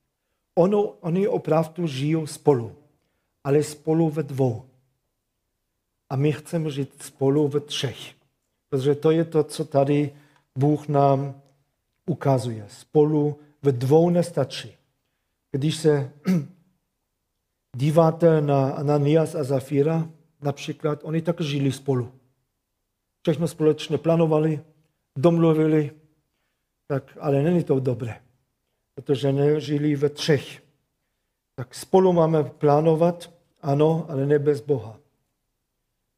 [0.55, 2.75] Ono, oni opravdu žijou spolu,
[3.43, 4.65] ale spolu ve dvou.
[6.09, 8.15] A my chceme žít spolu ve třech.
[8.69, 10.15] Protože to je to, co tady
[10.57, 11.41] Bůh nám
[12.05, 12.65] ukazuje.
[12.69, 14.75] Spolu ve dvou nestačí.
[15.51, 16.11] Když se
[17.77, 20.09] díváte na Ananias a Zafira,
[20.41, 22.11] například, oni tak žili spolu.
[23.21, 24.61] Všechno společně plánovali,
[25.17, 25.91] domluvili,
[26.87, 28.21] tak, ale není to dobré,
[28.95, 30.63] protože nežili ve třech.
[31.55, 34.99] Tak spolu máme plánovat, ano, ale ne bez Boha.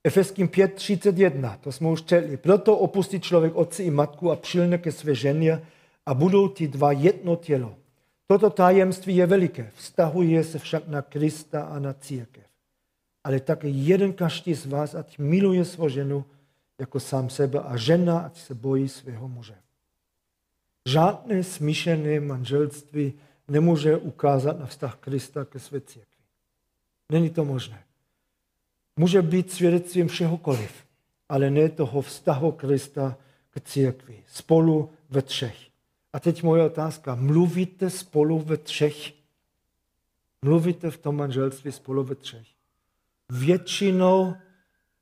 [0.04, 2.38] Efeským 5.31, to jsme už četli.
[2.38, 5.62] Proto opustí člověk otci i matku a přilne ke své ženě
[6.08, 7.76] a budou ti dva jedno tělo.
[8.28, 12.44] Toto tajemství je veliké, vztahuje se však na Krista a na církev.
[13.24, 16.26] Ale také jeden každý z vás, ať miluje svou ženu
[16.80, 19.56] jako sám sebe a žena, ať se bojí svého muže.
[20.88, 23.14] Žádné smíšené manželství
[23.48, 26.24] nemůže ukázat na vztah Krista ke své církvi.
[27.12, 27.84] Není to možné.
[28.96, 30.72] Může být svědectvím všehokoliv,
[31.30, 33.18] ale ne toho vztahu Krista
[33.50, 34.24] k církvi.
[34.28, 35.68] Spolu ve třech.
[36.14, 37.16] A teď moje otázka.
[37.16, 39.14] Mluvíte spolu ve třech?
[40.42, 42.48] Mluvíte v tom manželství spolu ve třech.
[43.30, 44.36] Většinou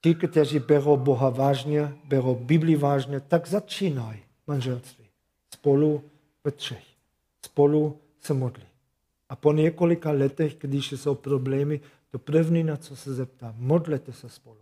[0.01, 5.05] ti, kteří berou Boha vážně, berou Bibli vážně, tak začínají manželství.
[5.53, 6.03] Spolu
[6.43, 6.85] ve třech.
[7.45, 8.63] Spolu se modlí.
[9.29, 11.81] A po několika letech, když jsou problémy,
[12.11, 14.59] to první, na co se zeptá, modlete se spolu.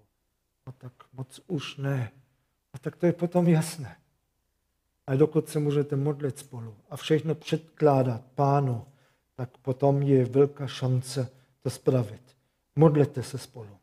[0.68, 2.12] No tak moc už ne.
[2.74, 3.96] A tak to je potom jasné.
[5.08, 8.86] A dokud se můžete modlit spolu a všechno předkládat pánu,
[9.36, 11.32] tak potom je velká šance
[11.62, 12.22] to spravit.
[12.76, 13.78] Modlete se spolu.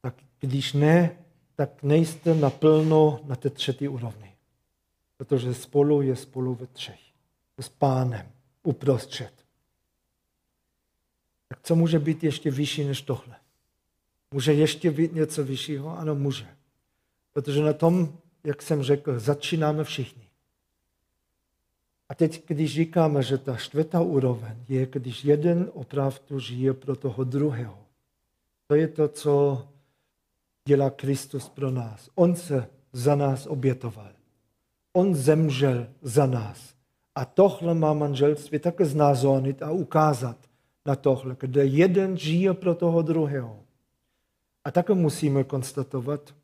[0.00, 1.18] Tak když ne,
[1.56, 4.32] tak nejste naplno na té třetí úrovni.
[5.16, 7.00] Protože spolu je spolu ve třech.
[7.60, 8.26] S pánem
[8.62, 9.32] uprostřed.
[11.48, 13.36] Tak co může být ještě vyšší než tohle?
[14.30, 15.98] Může ještě být něco vyššího?
[15.98, 16.46] Ano, může.
[17.32, 20.30] Protože na tom, jak jsem řekl, začínáme všichni.
[22.08, 27.24] A teď, když říkáme, že ta čtvrtá úroveň je, když jeden opravdu žije pro toho
[27.24, 27.78] druhého.
[28.66, 29.66] To je to, co
[30.64, 32.10] dělá Kristus pro nás.
[32.14, 34.12] On se za nás obětoval.
[34.92, 36.74] On zemřel za nás.
[37.14, 40.36] A tohle má manželství také znázornit a ukázat
[40.86, 43.60] na tohle, kde jeden žije pro toho druhého.
[44.64, 46.34] A také musíme konstatovat,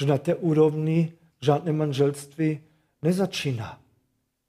[0.00, 1.12] že na té úrovni
[1.44, 2.60] žádné manželství
[3.02, 3.80] nezačíná,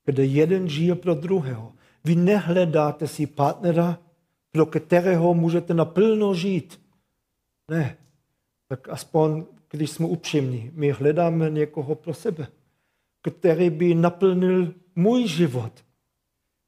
[0.06, 1.74] kde jeden žije pro druhého.
[2.06, 4.00] Vy nehledáte si partnera,
[4.52, 6.82] pro kterého můžete naplno žít.
[7.72, 7.98] Ne.
[8.68, 12.48] Tak aspoň, když jsme upřímní, my hledáme někoho pro sebe,
[13.22, 15.72] který by naplnil můj život,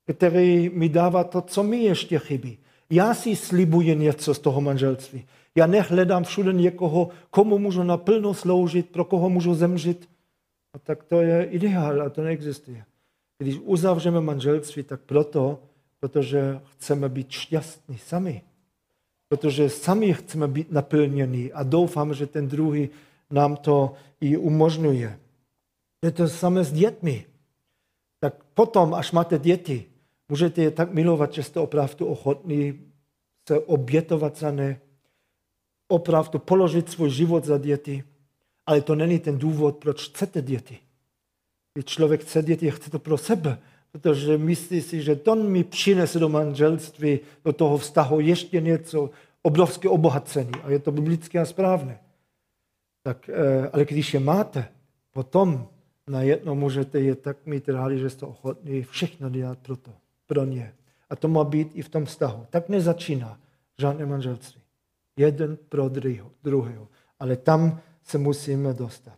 [0.06, 2.58] který mi dává to, co mi ještě chybí.
[2.90, 5.26] Já si slibuji něco z toho manželství.
[5.56, 10.10] Já nehledám všude někoho, komu můžu naplno sloužit, pro koho můžu zemřít.
[10.78, 12.86] A tak to je ideál a to neexistuje.
[13.38, 15.60] Když uzavřeme manželství, tak proto,
[16.00, 18.42] protože chceme být šťastní sami.
[19.30, 22.90] Protože sami chceme být naplněni a doufám, že ten druhý
[23.30, 25.20] nám to i umožňuje.
[26.06, 27.26] Je to samé s dětmi.
[28.20, 29.86] Tak potom, až máte děti,
[30.30, 32.80] můžete je tak milovat, že jste opravdu ochotní
[33.50, 34.82] se obětovat za ně,
[35.88, 38.04] opravdu položit svůj život za děti,
[38.68, 40.78] ale to není ten důvod, proč chcete děti.
[41.74, 43.60] Když člověk chce děti, chce to pro sebe,
[43.92, 49.10] protože myslí si, že to mi přinese do manželství, do toho vztahu ještě něco,
[49.42, 50.52] obrovské obohacení.
[50.64, 52.00] A je to biblické a správné.
[53.04, 54.68] Tak, eh, ale když je máte,
[55.12, 55.68] potom
[56.08, 59.92] najednou můžete je tak mít rádi, že jste ochotní všechno dělat pro to,
[60.26, 60.74] pro ně.
[61.10, 62.46] A to má být i v tom vztahu.
[62.50, 63.40] Tak nezačíná
[63.78, 64.62] žádné manželství.
[65.18, 65.90] Jeden pro
[66.44, 66.88] druhého.
[67.20, 69.18] Ale tam se musíme dostat.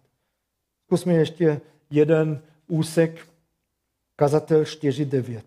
[0.85, 3.27] Zkusme ještě jeden úsek,
[4.15, 5.41] kazatel 4.9.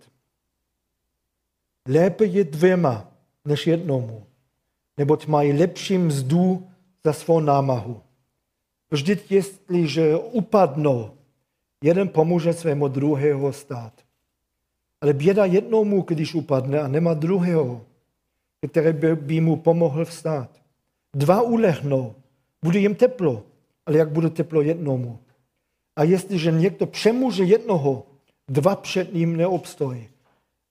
[1.88, 3.12] Lépe je dvěma,
[3.44, 4.26] než jednomu,
[4.96, 6.68] neboť mají lepší mzdu
[7.04, 8.02] za svou námahu.
[8.90, 11.10] Vždyť jestliže upadnou,
[11.82, 13.92] jeden pomůže svému druhého stát.
[15.00, 17.86] Ale běda jednomu, když upadne a nemá druhého,
[18.70, 20.50] který by, mu pomohl vstát.
[21.14, 22.14] Dva ulehnou,
[22.64, 23.42] bude jim teplo,
[23.86, 25.18] ale jak bude teplo jednomu?
[25.96, 28.06] A jestliže někdo přemůže jednoho,
[28.48, 30.08] dva před ním neobstojí.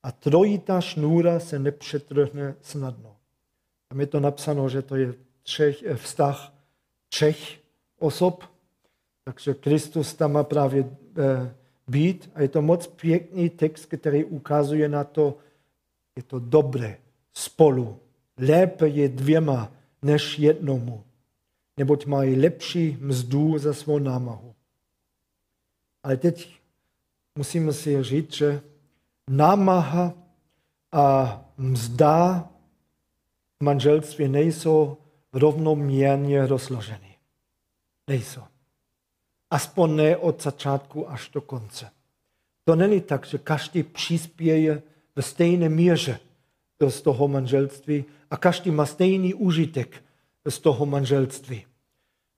[0.03, 3.15] A trojitá šnůra se nepřetrhne snadno.
[3.87, 5.13] Tam je to napsáno, že to je
[5.43, 6.53] třech, eh, vztah
[7.09, 7.59] třech
[7.99, 8.43] osob,
[9.23, 11.55] takže Kristus tam má právě eh,
[11.87, 15.37] být a je to moc pěkný text, který ukazuje na to,
[16.15, 16.97] je to dobré
[17.33, 17.99] spolu.
[18.37, 19.71] Lépe je dvěma
[20.01, 21.03] než jednomu,
[21.81, 24.53] neboť mají lepší mzdu za svou námahu.
[26.03, 26.61] Ale teď
[27.37, 28.61] musíme si říct, že
[29.29, 30.13] námaha
[30.91, 31.05] a
[31.57, 32.49] mzda
[33.59, 34.97] v manželství nejsou
[35.33, 37.17] rovnoměrně rozloženy.
[38.07, 38.43] Nejsou.
[39.49, 41.89] Aspoň ne od začátku až do konce.
[42.63, 44.83] To není tak, že každý přispěje
[45.15, 46.19] ve stejné míře
[46.89, 50.03] z toho manželství a každý má stejný užitek
[50.49, 51.70] z toho manželství.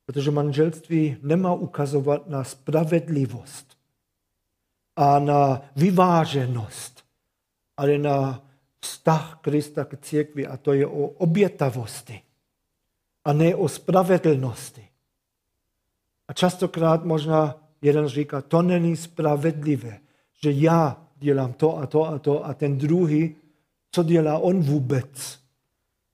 [0.05, 3.77] Protože manželství nemá ukazovat na spravedlivost
[4.95, 7.05] a na vyváženost,
[7.77, 8.43] ale na
[8.79, 12.21] vztah Krista k církvi a to je o obětavosti
[13.25, 14.87] a ne o spravedlnosti.
[16.27, 19.99] A častokrát možná jeden říká, to není spravedlivé,
[20.41, 23.35] že já dělám to a to a to a ten druhý,
[23.91, 25.39] co dělá on vůbec.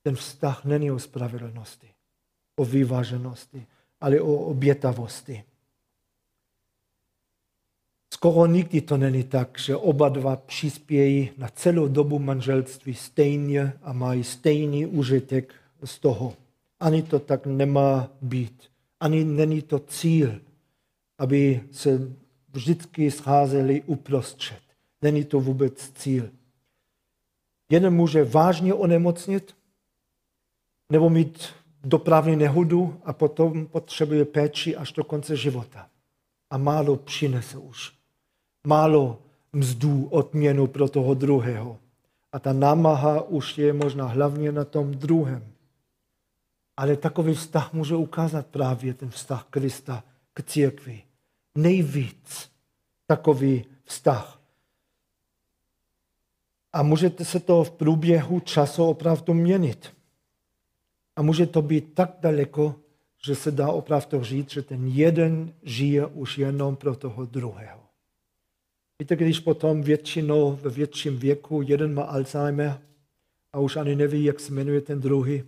[0.03, 1.89] Ten vztah není o spravedlnosti,
[2.55, 3.67] o vyváženosti,
[4.01, 5.43] ale o obětavosti.
[8.13, 13.93] skoro nikdy to není tak, že oba dva přispějí na celou dobu manželství stejně a
[13.93, 16.33] mají stejný užitek z toho.
[16.79, 18.63] Ani to tak nemá být.
[18.99, 20.41] Ani není to cíl,
[21.17, 21.99] aby se
[22.53, 24.59] vždycky scházeli uprostřed.
[25.01, 26.29] Není to vůbec cíl.
[27.71, 29.55] Jeden může vážně onemocnit
[30.89, 35.87] nebo mít dopravní nehodu a potom potřebuje péči až do konce života.
[36.49, 37.93] A málo přinese už.
[38.67, 39.21] Málo
[39.53, 41.77] mzdů odměnu pro toho druhého.
[42.31, 45.53] A ta námaha už je možná hlavně na tom druhém.
[46.77, 50.03] Ale takový vztah může ukázat právě ten vztah Krista
[50.33, 51.03] k církvi.
[51.55, 52.49] Nejvíc
[53.07, 54.39] takový vztah.
[56.73, 59.98] A můžete se to v průběhu času opravdu měnit.
[61.19, 62.75] A může to být tak daleko,
[63.25, 67.79] že se dá opravdu říct, že ten jeden žije už jenom pro toho druhého.
[68.99, 72.81] Víte, když potom většinou ve větším věku jeden má Alzheimer
[73.53, 75.43] a už ani neví, jak se jmenuje ten druhý,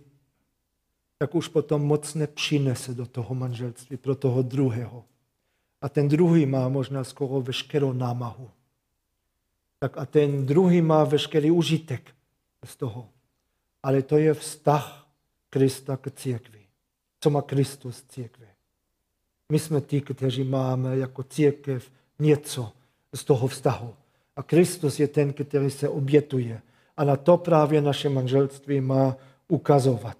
[1.18, 5.04] tak už potom moc nepřinese do toho manželství pro toho druhého.
[5.82, 8.50] A ten druhý má možná skoro veškerou námahu.
[9.78, 12.14] Tak a ten druhý má veškerý užitek
[12.64, 13.08] z toho.
[13.82, 15.01] Ale to je vztah
[15.52, 16.60] Krista k církvi.
[17.20, 18.46] Co má Kristus církve?
[19.52, 22.72] My jsme ti, kteří máme jako církev něco
[23.14, 23.94] z toho vztahu.
[24.36, 26.62] A Kristus je ten, který se obětuje.
[26.96, 29.16] A na to právě naše manželství má
[29.48, 30.16] ukazovat.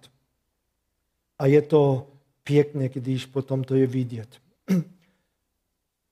[1.39, 2.07] A je to
[2.45, 4.29] pěkné, když potom to je vidět.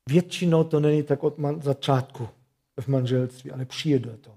[0.09, 2.29] Většinou to není tak od začátku
[2.81, 4.31] v manželství, ale přijde to.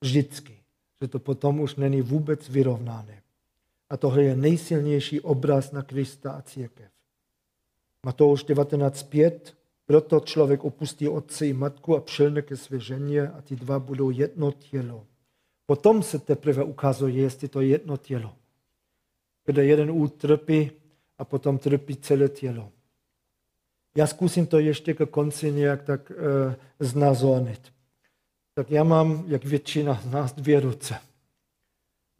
[0.00, 0.58] Vždycky.
[1.00, 3.21] Že to potom už není vůbec vyrovnané.
[3.92, 6.90] A tohle je nejsilnější obraz na Krista a církev.
[8.06, 9.40] Matouš 19.5.
[9.86, 14.10] Proto člověk opustí otce i matku a přilne ke své ženě a ty dva budou
[14.10, 15.06] jedno tělo.
[15.66, 18.34] Potom se teprve ukazuje, jestli to je jedno tělo.
[19.44, 20.70] Kde jeden utrpí
[21.18, 22.72] a potom trpí celé tělo.
[23.96, 26.14] Já zkusím to ještě ke konci nějak tak e,
[26.80, 27.72] znázornit.
[28.54, 31.11] Tak já mám, jak většina z nás, dvě ruce.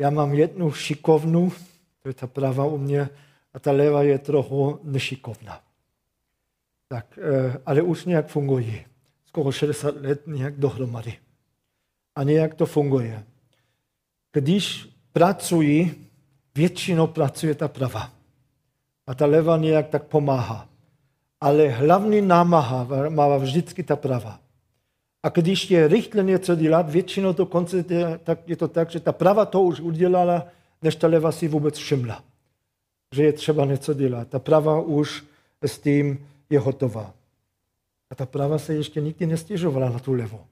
[0.00, 1.52] Já mám jednu šikovnu,
[2.02, 3.08] to je ta pravá u mě,
[3.54, 5.60] a ta levá je trochu nešikovná.
[6.88, 8.84] Tak, e, ale už nějak funguje.
[9.26, 11.18] Skoro 60 let nějak dohromady.
[12.16, 13.24] A nějak to funguje.
[14.32, 16.08] Když pracuji,
[16.54, 18.12] většinou pracuje ta prava.
[19.06, 20.72] A ta leva nějak tak pomáhá
[21.42, 24.38] ale hlavní námaha má vždycky ta prava.
[25.22, 27.84] A když je rychle něco dělat, většinou to konce
[28.24, 30.46] tak je to tak, že ta prava to už udělala,
[30.82, 32.24] než ta leva si vůbec všimla.
[33.14, 34.28] Že je třeba něco dělat.
[34.28, 35.24] Ta prava už
[35.62, 37.14] s tím je hotová.
[38.10, 40.44] A ta prava se ještě nikdy nestěžovala na tu levou.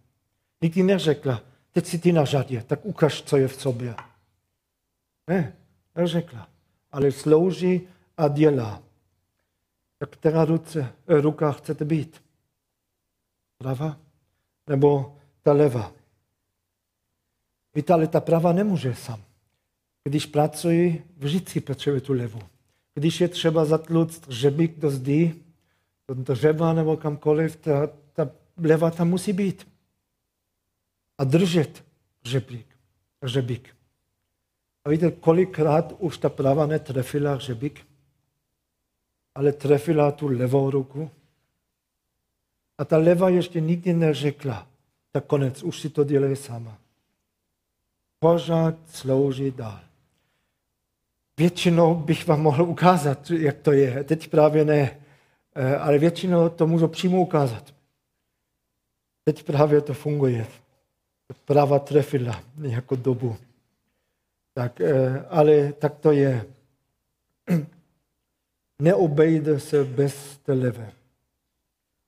[0.62, 1.42] Nikdy neřekla,
[1.72, 3.94] teď si ty na řadě, tak ukaž, co je v sobě.
[5.28, 5.56] Ne,
[5.96, 6.48] neřekla.
[6.92, 7.80] Ale slouží
[8.16, 8.82] a dělá.
[9.98, 12.22] Tak která ruce, eh, ruka chcete být?
[13.58, 13.96] Prava
[14.70, 15.92] nebo ta leva?
[17.74, 19.22] Víte, ale ta prava nemůže sám.
[20.04, 22.40] Když pracuji, vždycky potřebuje tu levu.
[22.94, 25.34] Když je třeba zatluct žebík do zdi,
[26.08, 29.68] do dřeva nebo kamkoliv, ta, ta leva tam musí být.
[31.18, 31.84] A držet
[32.24, 32.66] žebík.
[33.26, 33.76] žebík.
[34.84, 37.90] A víte, kolikrát už ta prava netrefila žebík?
[39.34, 41.10] ale trefila tu levou ruku.
[42.80, 44.66] A ta leva ještě nikdy neřekla,
[45.12, 46.78] tak konec, už si to dělej sama.
[48.18, 49.80] Pořád slouží dál.
[51.38, 54.04] Většinou bych vám mohl ukázat, jak to je.
[54.04, 55.00] Teď právě ne,
[55.54, 57.74] eh, ale většinou to můžu přímo ukázat.
[59.24, 60.46] Teď právě to funguje.
[61.44, 63.36] Práva trefila nějakou dobu.
[64.54, 66.46] Tak, eh, ale tak to je
[68.82, 70.99] neobejde se bez té.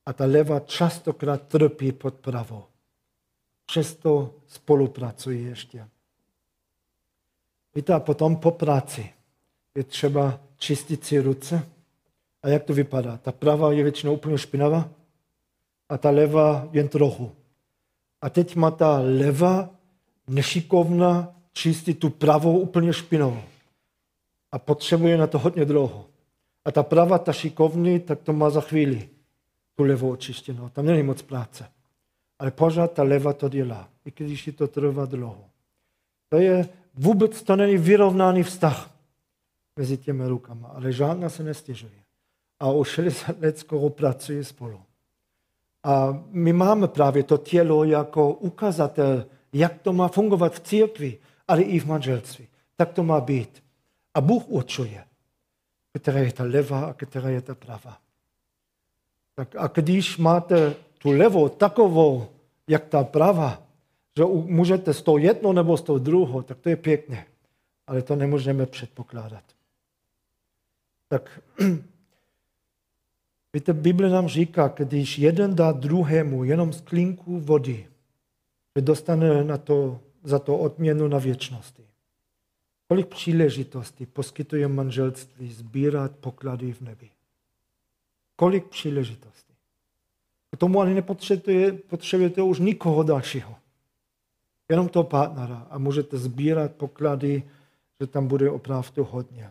[0.06, 2.64] A ta leva častokrát trpí pod pravou.
[3.66, 5.88] Přesto spolupracuje ještě.
[7.74, 9.12] Víte, a potom po práci
[9.74, 11.68] je třeba čistit si ruce.
[12.42, 13.16] A jak to vypadá?
[13.16, 14.90] Ta pravá je většinou úplně špinavá
[15.88, 17.32] a ta leva jen trochu.
[18.22, 19.70] A teď má ta leva
[20.28, 23.42] nešikovna čistit tu pravou úplně špinavou.
[24.52, 26.06] A potřebuje na to hodně dlouho.
[26.64, 29.08] A ta prava, ta šikovný, tak to má za chvíli
[29.74, 30.68] tu levou očištěnou.
[30.68, 31.68] Tam není moc práce.
[32.38, 35.44] Ale pořád ta leva to dělá, i když je to trvá dlouho.
[36.28, 38.90] To je, vůbec to není vyrovnaný vztah
[39.76, 42.02] mezi těmi rukama, ale žádná se nestěžuje.
[42.60, 44.80] A o 60 let skoro pracuje spolu.
[45.84, 51.18] A my máme právě to tělo jako ukazatel, jak to má fungovat v církvi,
[51.48, 52.48] ale i v manželství.
[52.76, 53.62] Tak to má být.
[54.14, 55.04] A Bůh určuje,
[55.92, 57.98] která je ta levá a která je ta pravá.
[59.34, 62.26] Tak a když máte tu levou takovou,
[62.68, 63.62] jak ta pravá,
[64.16, 67.26] že můžete s tou jednou nebo s tou druhou, tak to je pěkně.
[67.86, 69.44] Ale to nemůžeme předpokládat.
[71.08, 71.40] Tak
[73.52, 77.86] víte, Bible nám říká, když jeden dá druhému jenom sklinku vody,
[78.76, 81.82] že dostane na to, za to odměnu na věčnosti.
[82.88, 87.10] Kolik příležitostí poskytuje manželství sbírat poklady v nebi?
[88.42, 89.54] Kolik příležitostí?
[90.50, 93.54] K tomu ani nepotřebujete potřebujete už nikoho dalšího.
[94.68, 97.42] Jenom toho partnera a můžete sbírat poklady,
[98.00, 99.50] že tam bude opravdu hodně.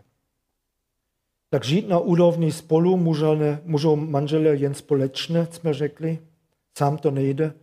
[1.49, 6.19] Tak žít na úrovni spolu můžou, můžou manželé jen společně, jsme řekli,
[6.77, 7.53] sám to nejde,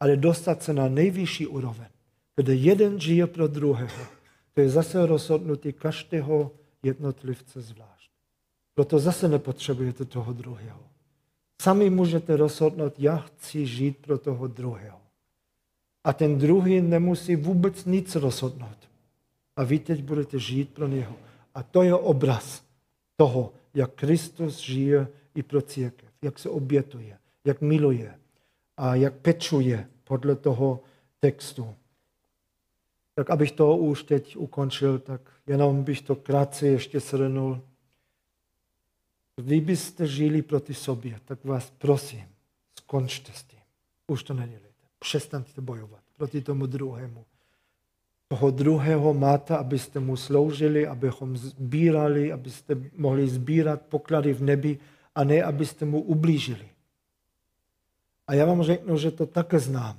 [0.00, 1.88] ale dostat se na nejvyšší úroveň,
[2.36, 4.06] kde jeden žije pro druhého.
[4.54, 6.50] To je zase rozhodnutí každého
[6.82, 7.99] jednotlivce zvlášť.
[8.80, 10.78] Proto zase nepotřebujete toho druhého.
[11.62, 14.98] Sami můžete rozhodnout, já chci žít pro toho druhého.
[16.04, 18.88] A ten druhý nemusí vůbec nic rozhodnout.
[19.56, 21.14] A vy teď budete žít pro něho.
[21.54, 22.62] A to je obraz
[23.16, 28.18] toho, jak Kristus žije i pro církev, jak se obětuje, jak miluje
[28.76, 30.80] a jak pečuje podle toho
[31.18, 31.74] textu.
[33.14, 37.60] Tak abych to už teď ukončil, tak jenom bych to krátce ještě shrnul.
[39.40, 42.24] Vy byste žili proti sobě, tak vás prosím,
[42.78, 43.60] skončte s tím.
[44.06, 44.68] Už to nedělejte.
[44.98, 47.24] Přestaňte bojovat proti tomu druhému.
[48.28, 54.78] Toho druhého máte, abyste mu sloužili, abychom sbírali, abyste mohli sbírat poklady v nebi
[55.14, 56.68] a ne, abyste mu ublížili.
[58.26, 59.96] A já vám řeknu, že to také znám.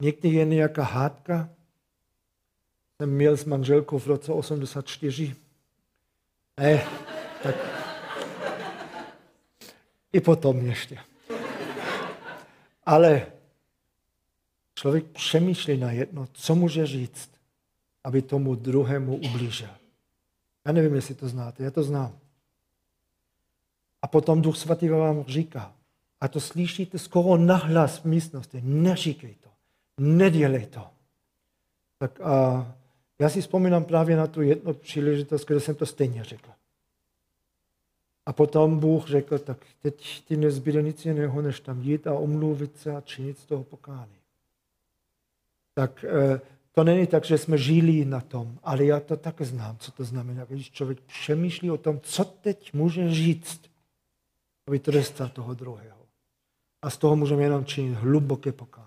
[0.00, 1.48] Někdy je nějaká hádka.
[2.96, 5.36] Jsem měl s manželkou v roce 84.
[6.60, 6.84] Ne,
[7.42, 7.81] tak
[10.12, 10.98] i potom ještě.
[12.86, 13.26] Ale
[14.74, 17.30] člověk přemýšlí na jedno, co může říct,
[18.04, 19.68] aby tomu druhému ublížil.
[20.66, 22.18] Já nevím, jestli to znáte, já to znám.
[24.02, 25.72] A potom Duch Svatý vám říká,
[26.20, 29.48] a to slyšíte skoro nahlas v místnosti, neříkej to,
[29.98, 30.86] nedělej to.
[31.98, 32.66] Tak a
[33.18, 36.50] já si vzpomínám právě na tu jednu příležitost, kde jsem to stejně řekl.
[38.26, 42.78] A potom Bůh řekl, tak teď ti nezbyde nic jiného, než tam jít a omluvit
[42.78, 44.16] se a činit z toho pokání.
[45.74, 46.40] Tak eh,
[46.72, 50.04] to není tak, že jsme žili na tom, ale já to tak znám, co to
[50.04, 53.60] znamená, když člověk přemýšlí o tom, co teď může říct,
[54.68, 55.98] aby trestal toho druhého.
[56.82, 58.86] A z toho můžeme jenom činit hluboké pokání.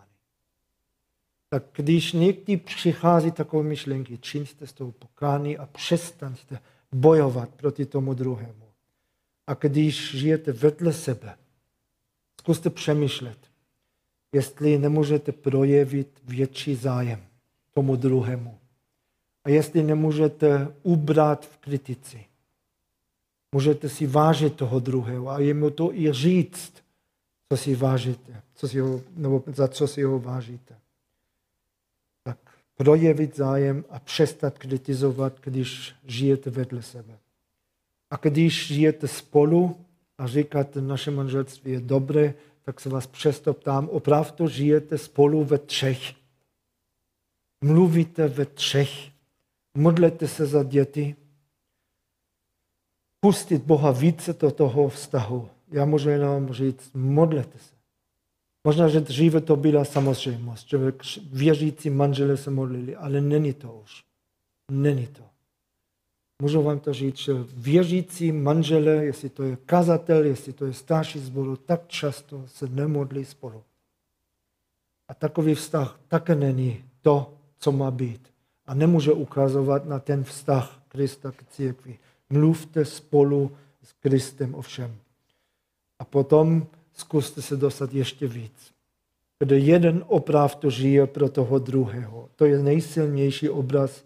[1.50, 6.60] Tak když někdy přichází takové myšlenky, čiňte z toho pokání a přestaňte
[6.92, 8.65] bojovat proti tomu druhému.
[9.48, 11.38] A když žijete vedle sebe,
[12.40, 13.38] zkuste přemýšlet,
[14.34, 17.26] jestli nemůžete projevit větší zájem
[17.74, 18.60] tomu druhému.
[19.44, 22.26] A jestli nemůžete ubrat v kritici.
[23.52, 26.74] Můžete si vážit toho druhého a jemu to i říct,
[27.50, 30.76] co si vážíte, co si ho, nebo za co si ho vážíte.
[32.24, 32.38] Tak
[32.76, 37.18] projevit zájem a přestat kritizovat, když žijete vedle sebe.
[38.16, 39.76] A když žijete spolu
[40.18, 45.58] a říkáte, naše manželství je dobré, tak se vás přesto ptám, opravdu žijete spolu ve
[45.58, 46.14] třech.
[47.62, 49.12] Mluvíte ve třech.
[49.78, 51.16] Modlete se za děti.
[53.20, 55.50] Pustit Boha více do toho vztahu.
[55.72, 57.76] Já můžu jenom říct, modlete se.
[58.64, 60.78] Možná, že dříve to byla samozřejmost, že
[61.32, 64.04] věřící manželé se modlili, ale není to už.
[64.72, 65.35] Není to.
[66.42, 71.20] Můžu vám to říct, že věřící manželé, jestli to je kazatel, jestli to je starší
[71.20, 73.64] zboru, tak často se nemodlí spolu.
[75.08, 78.28] A takový vztah také není to, co má být.
[78.66, 82.00] A nemůže ukazovat na ten vztah Krista k církvi.
[82.30, 83.52] Mluvte spolu
[83.84, 84.96] s Kristem ovšem.
[86.00, 88.72] A potom zkuste se dostat ještě víc.
[89.40, 92.30] Kde jeden opravdu žije pro toho druhého.
[92.36, 94.04] To je nejsilnější obraz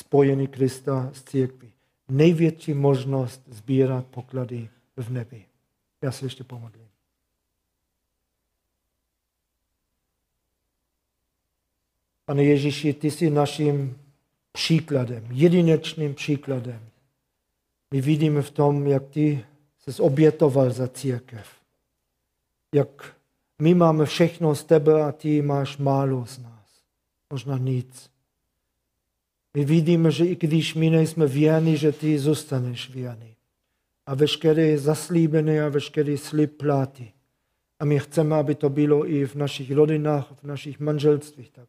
[0.00, 1.72] spojený Krista s církví.
[2.08, 5.44] Největší možnost sbírat poklady v nebi.
[6.02, 6.88] Já se ještě pomodlím.
[12.24, 13.98] Pane Ježíši, ty jsi naším
[14.52, 16.80] příkladem, jedinečným příkladem.
[17.90, 19.44] My vidíme v tom, jak ty
[19.78, 21.48] se obětoval za církev.
[22.74, 23.20] Jak
[23.60, 26.82] My máme všechno z tebe a ty máš málo z nás.
[27.30, 28.10] Možná nic.
[29.54, 33.34] My vidíme, že i když my nejsme věrní, že ty zůstaneš věrný.
[34.06, 37.12] A veškeré zaslíbené a veškerý slib platí.
[37.80, 41.68] A my chceme, aby to bylo i v našich rodinách, v našich manželstvích tak,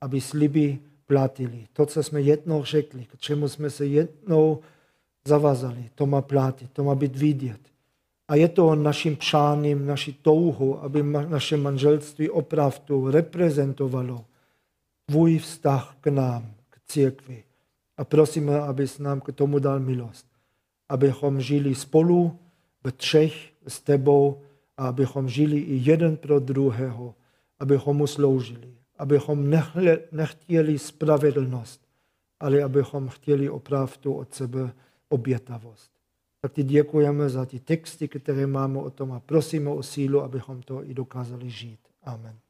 [0.00, 1.66] aby sliby platili.
[1.72, 4.60] To, co jsme jednou řekli, k čemu jsme se jednou
[5.24, 7.60] zavazali, to má platit, to má být vidět.
[8.28, 14.24] A je to naším přáním, naší touhou, aby naše manželství opravdu reprezentovalo
[15.06, 16.54] tvůj vztah k nám,
[16.92, 17.44] církvi.
[17.96, 20.26] A prosíme, abys nám k tomu dal milost.
[20.88, 22.38] Abychom žili spolu
[22.84, 24.42] ve třech s tebou
[24.76, 27.14] a abychom žili i jeden pro druhého,
[27.58, 29.50] abychom mu sloužili, abychom
[30.12, 31.80] nechtěli spravedlnost,
[32.40, 34.72] ale abychom chtěli opravdu od sebe
[35.08, 35.90] obětavost.
[36.40, 40.62] Tak ti děkujeme za ty texty, které máme o tom a prosíme o sílu, abychom
[40.62, 41.80] to i dokázali žít.
[42.02, 42.41] Amen.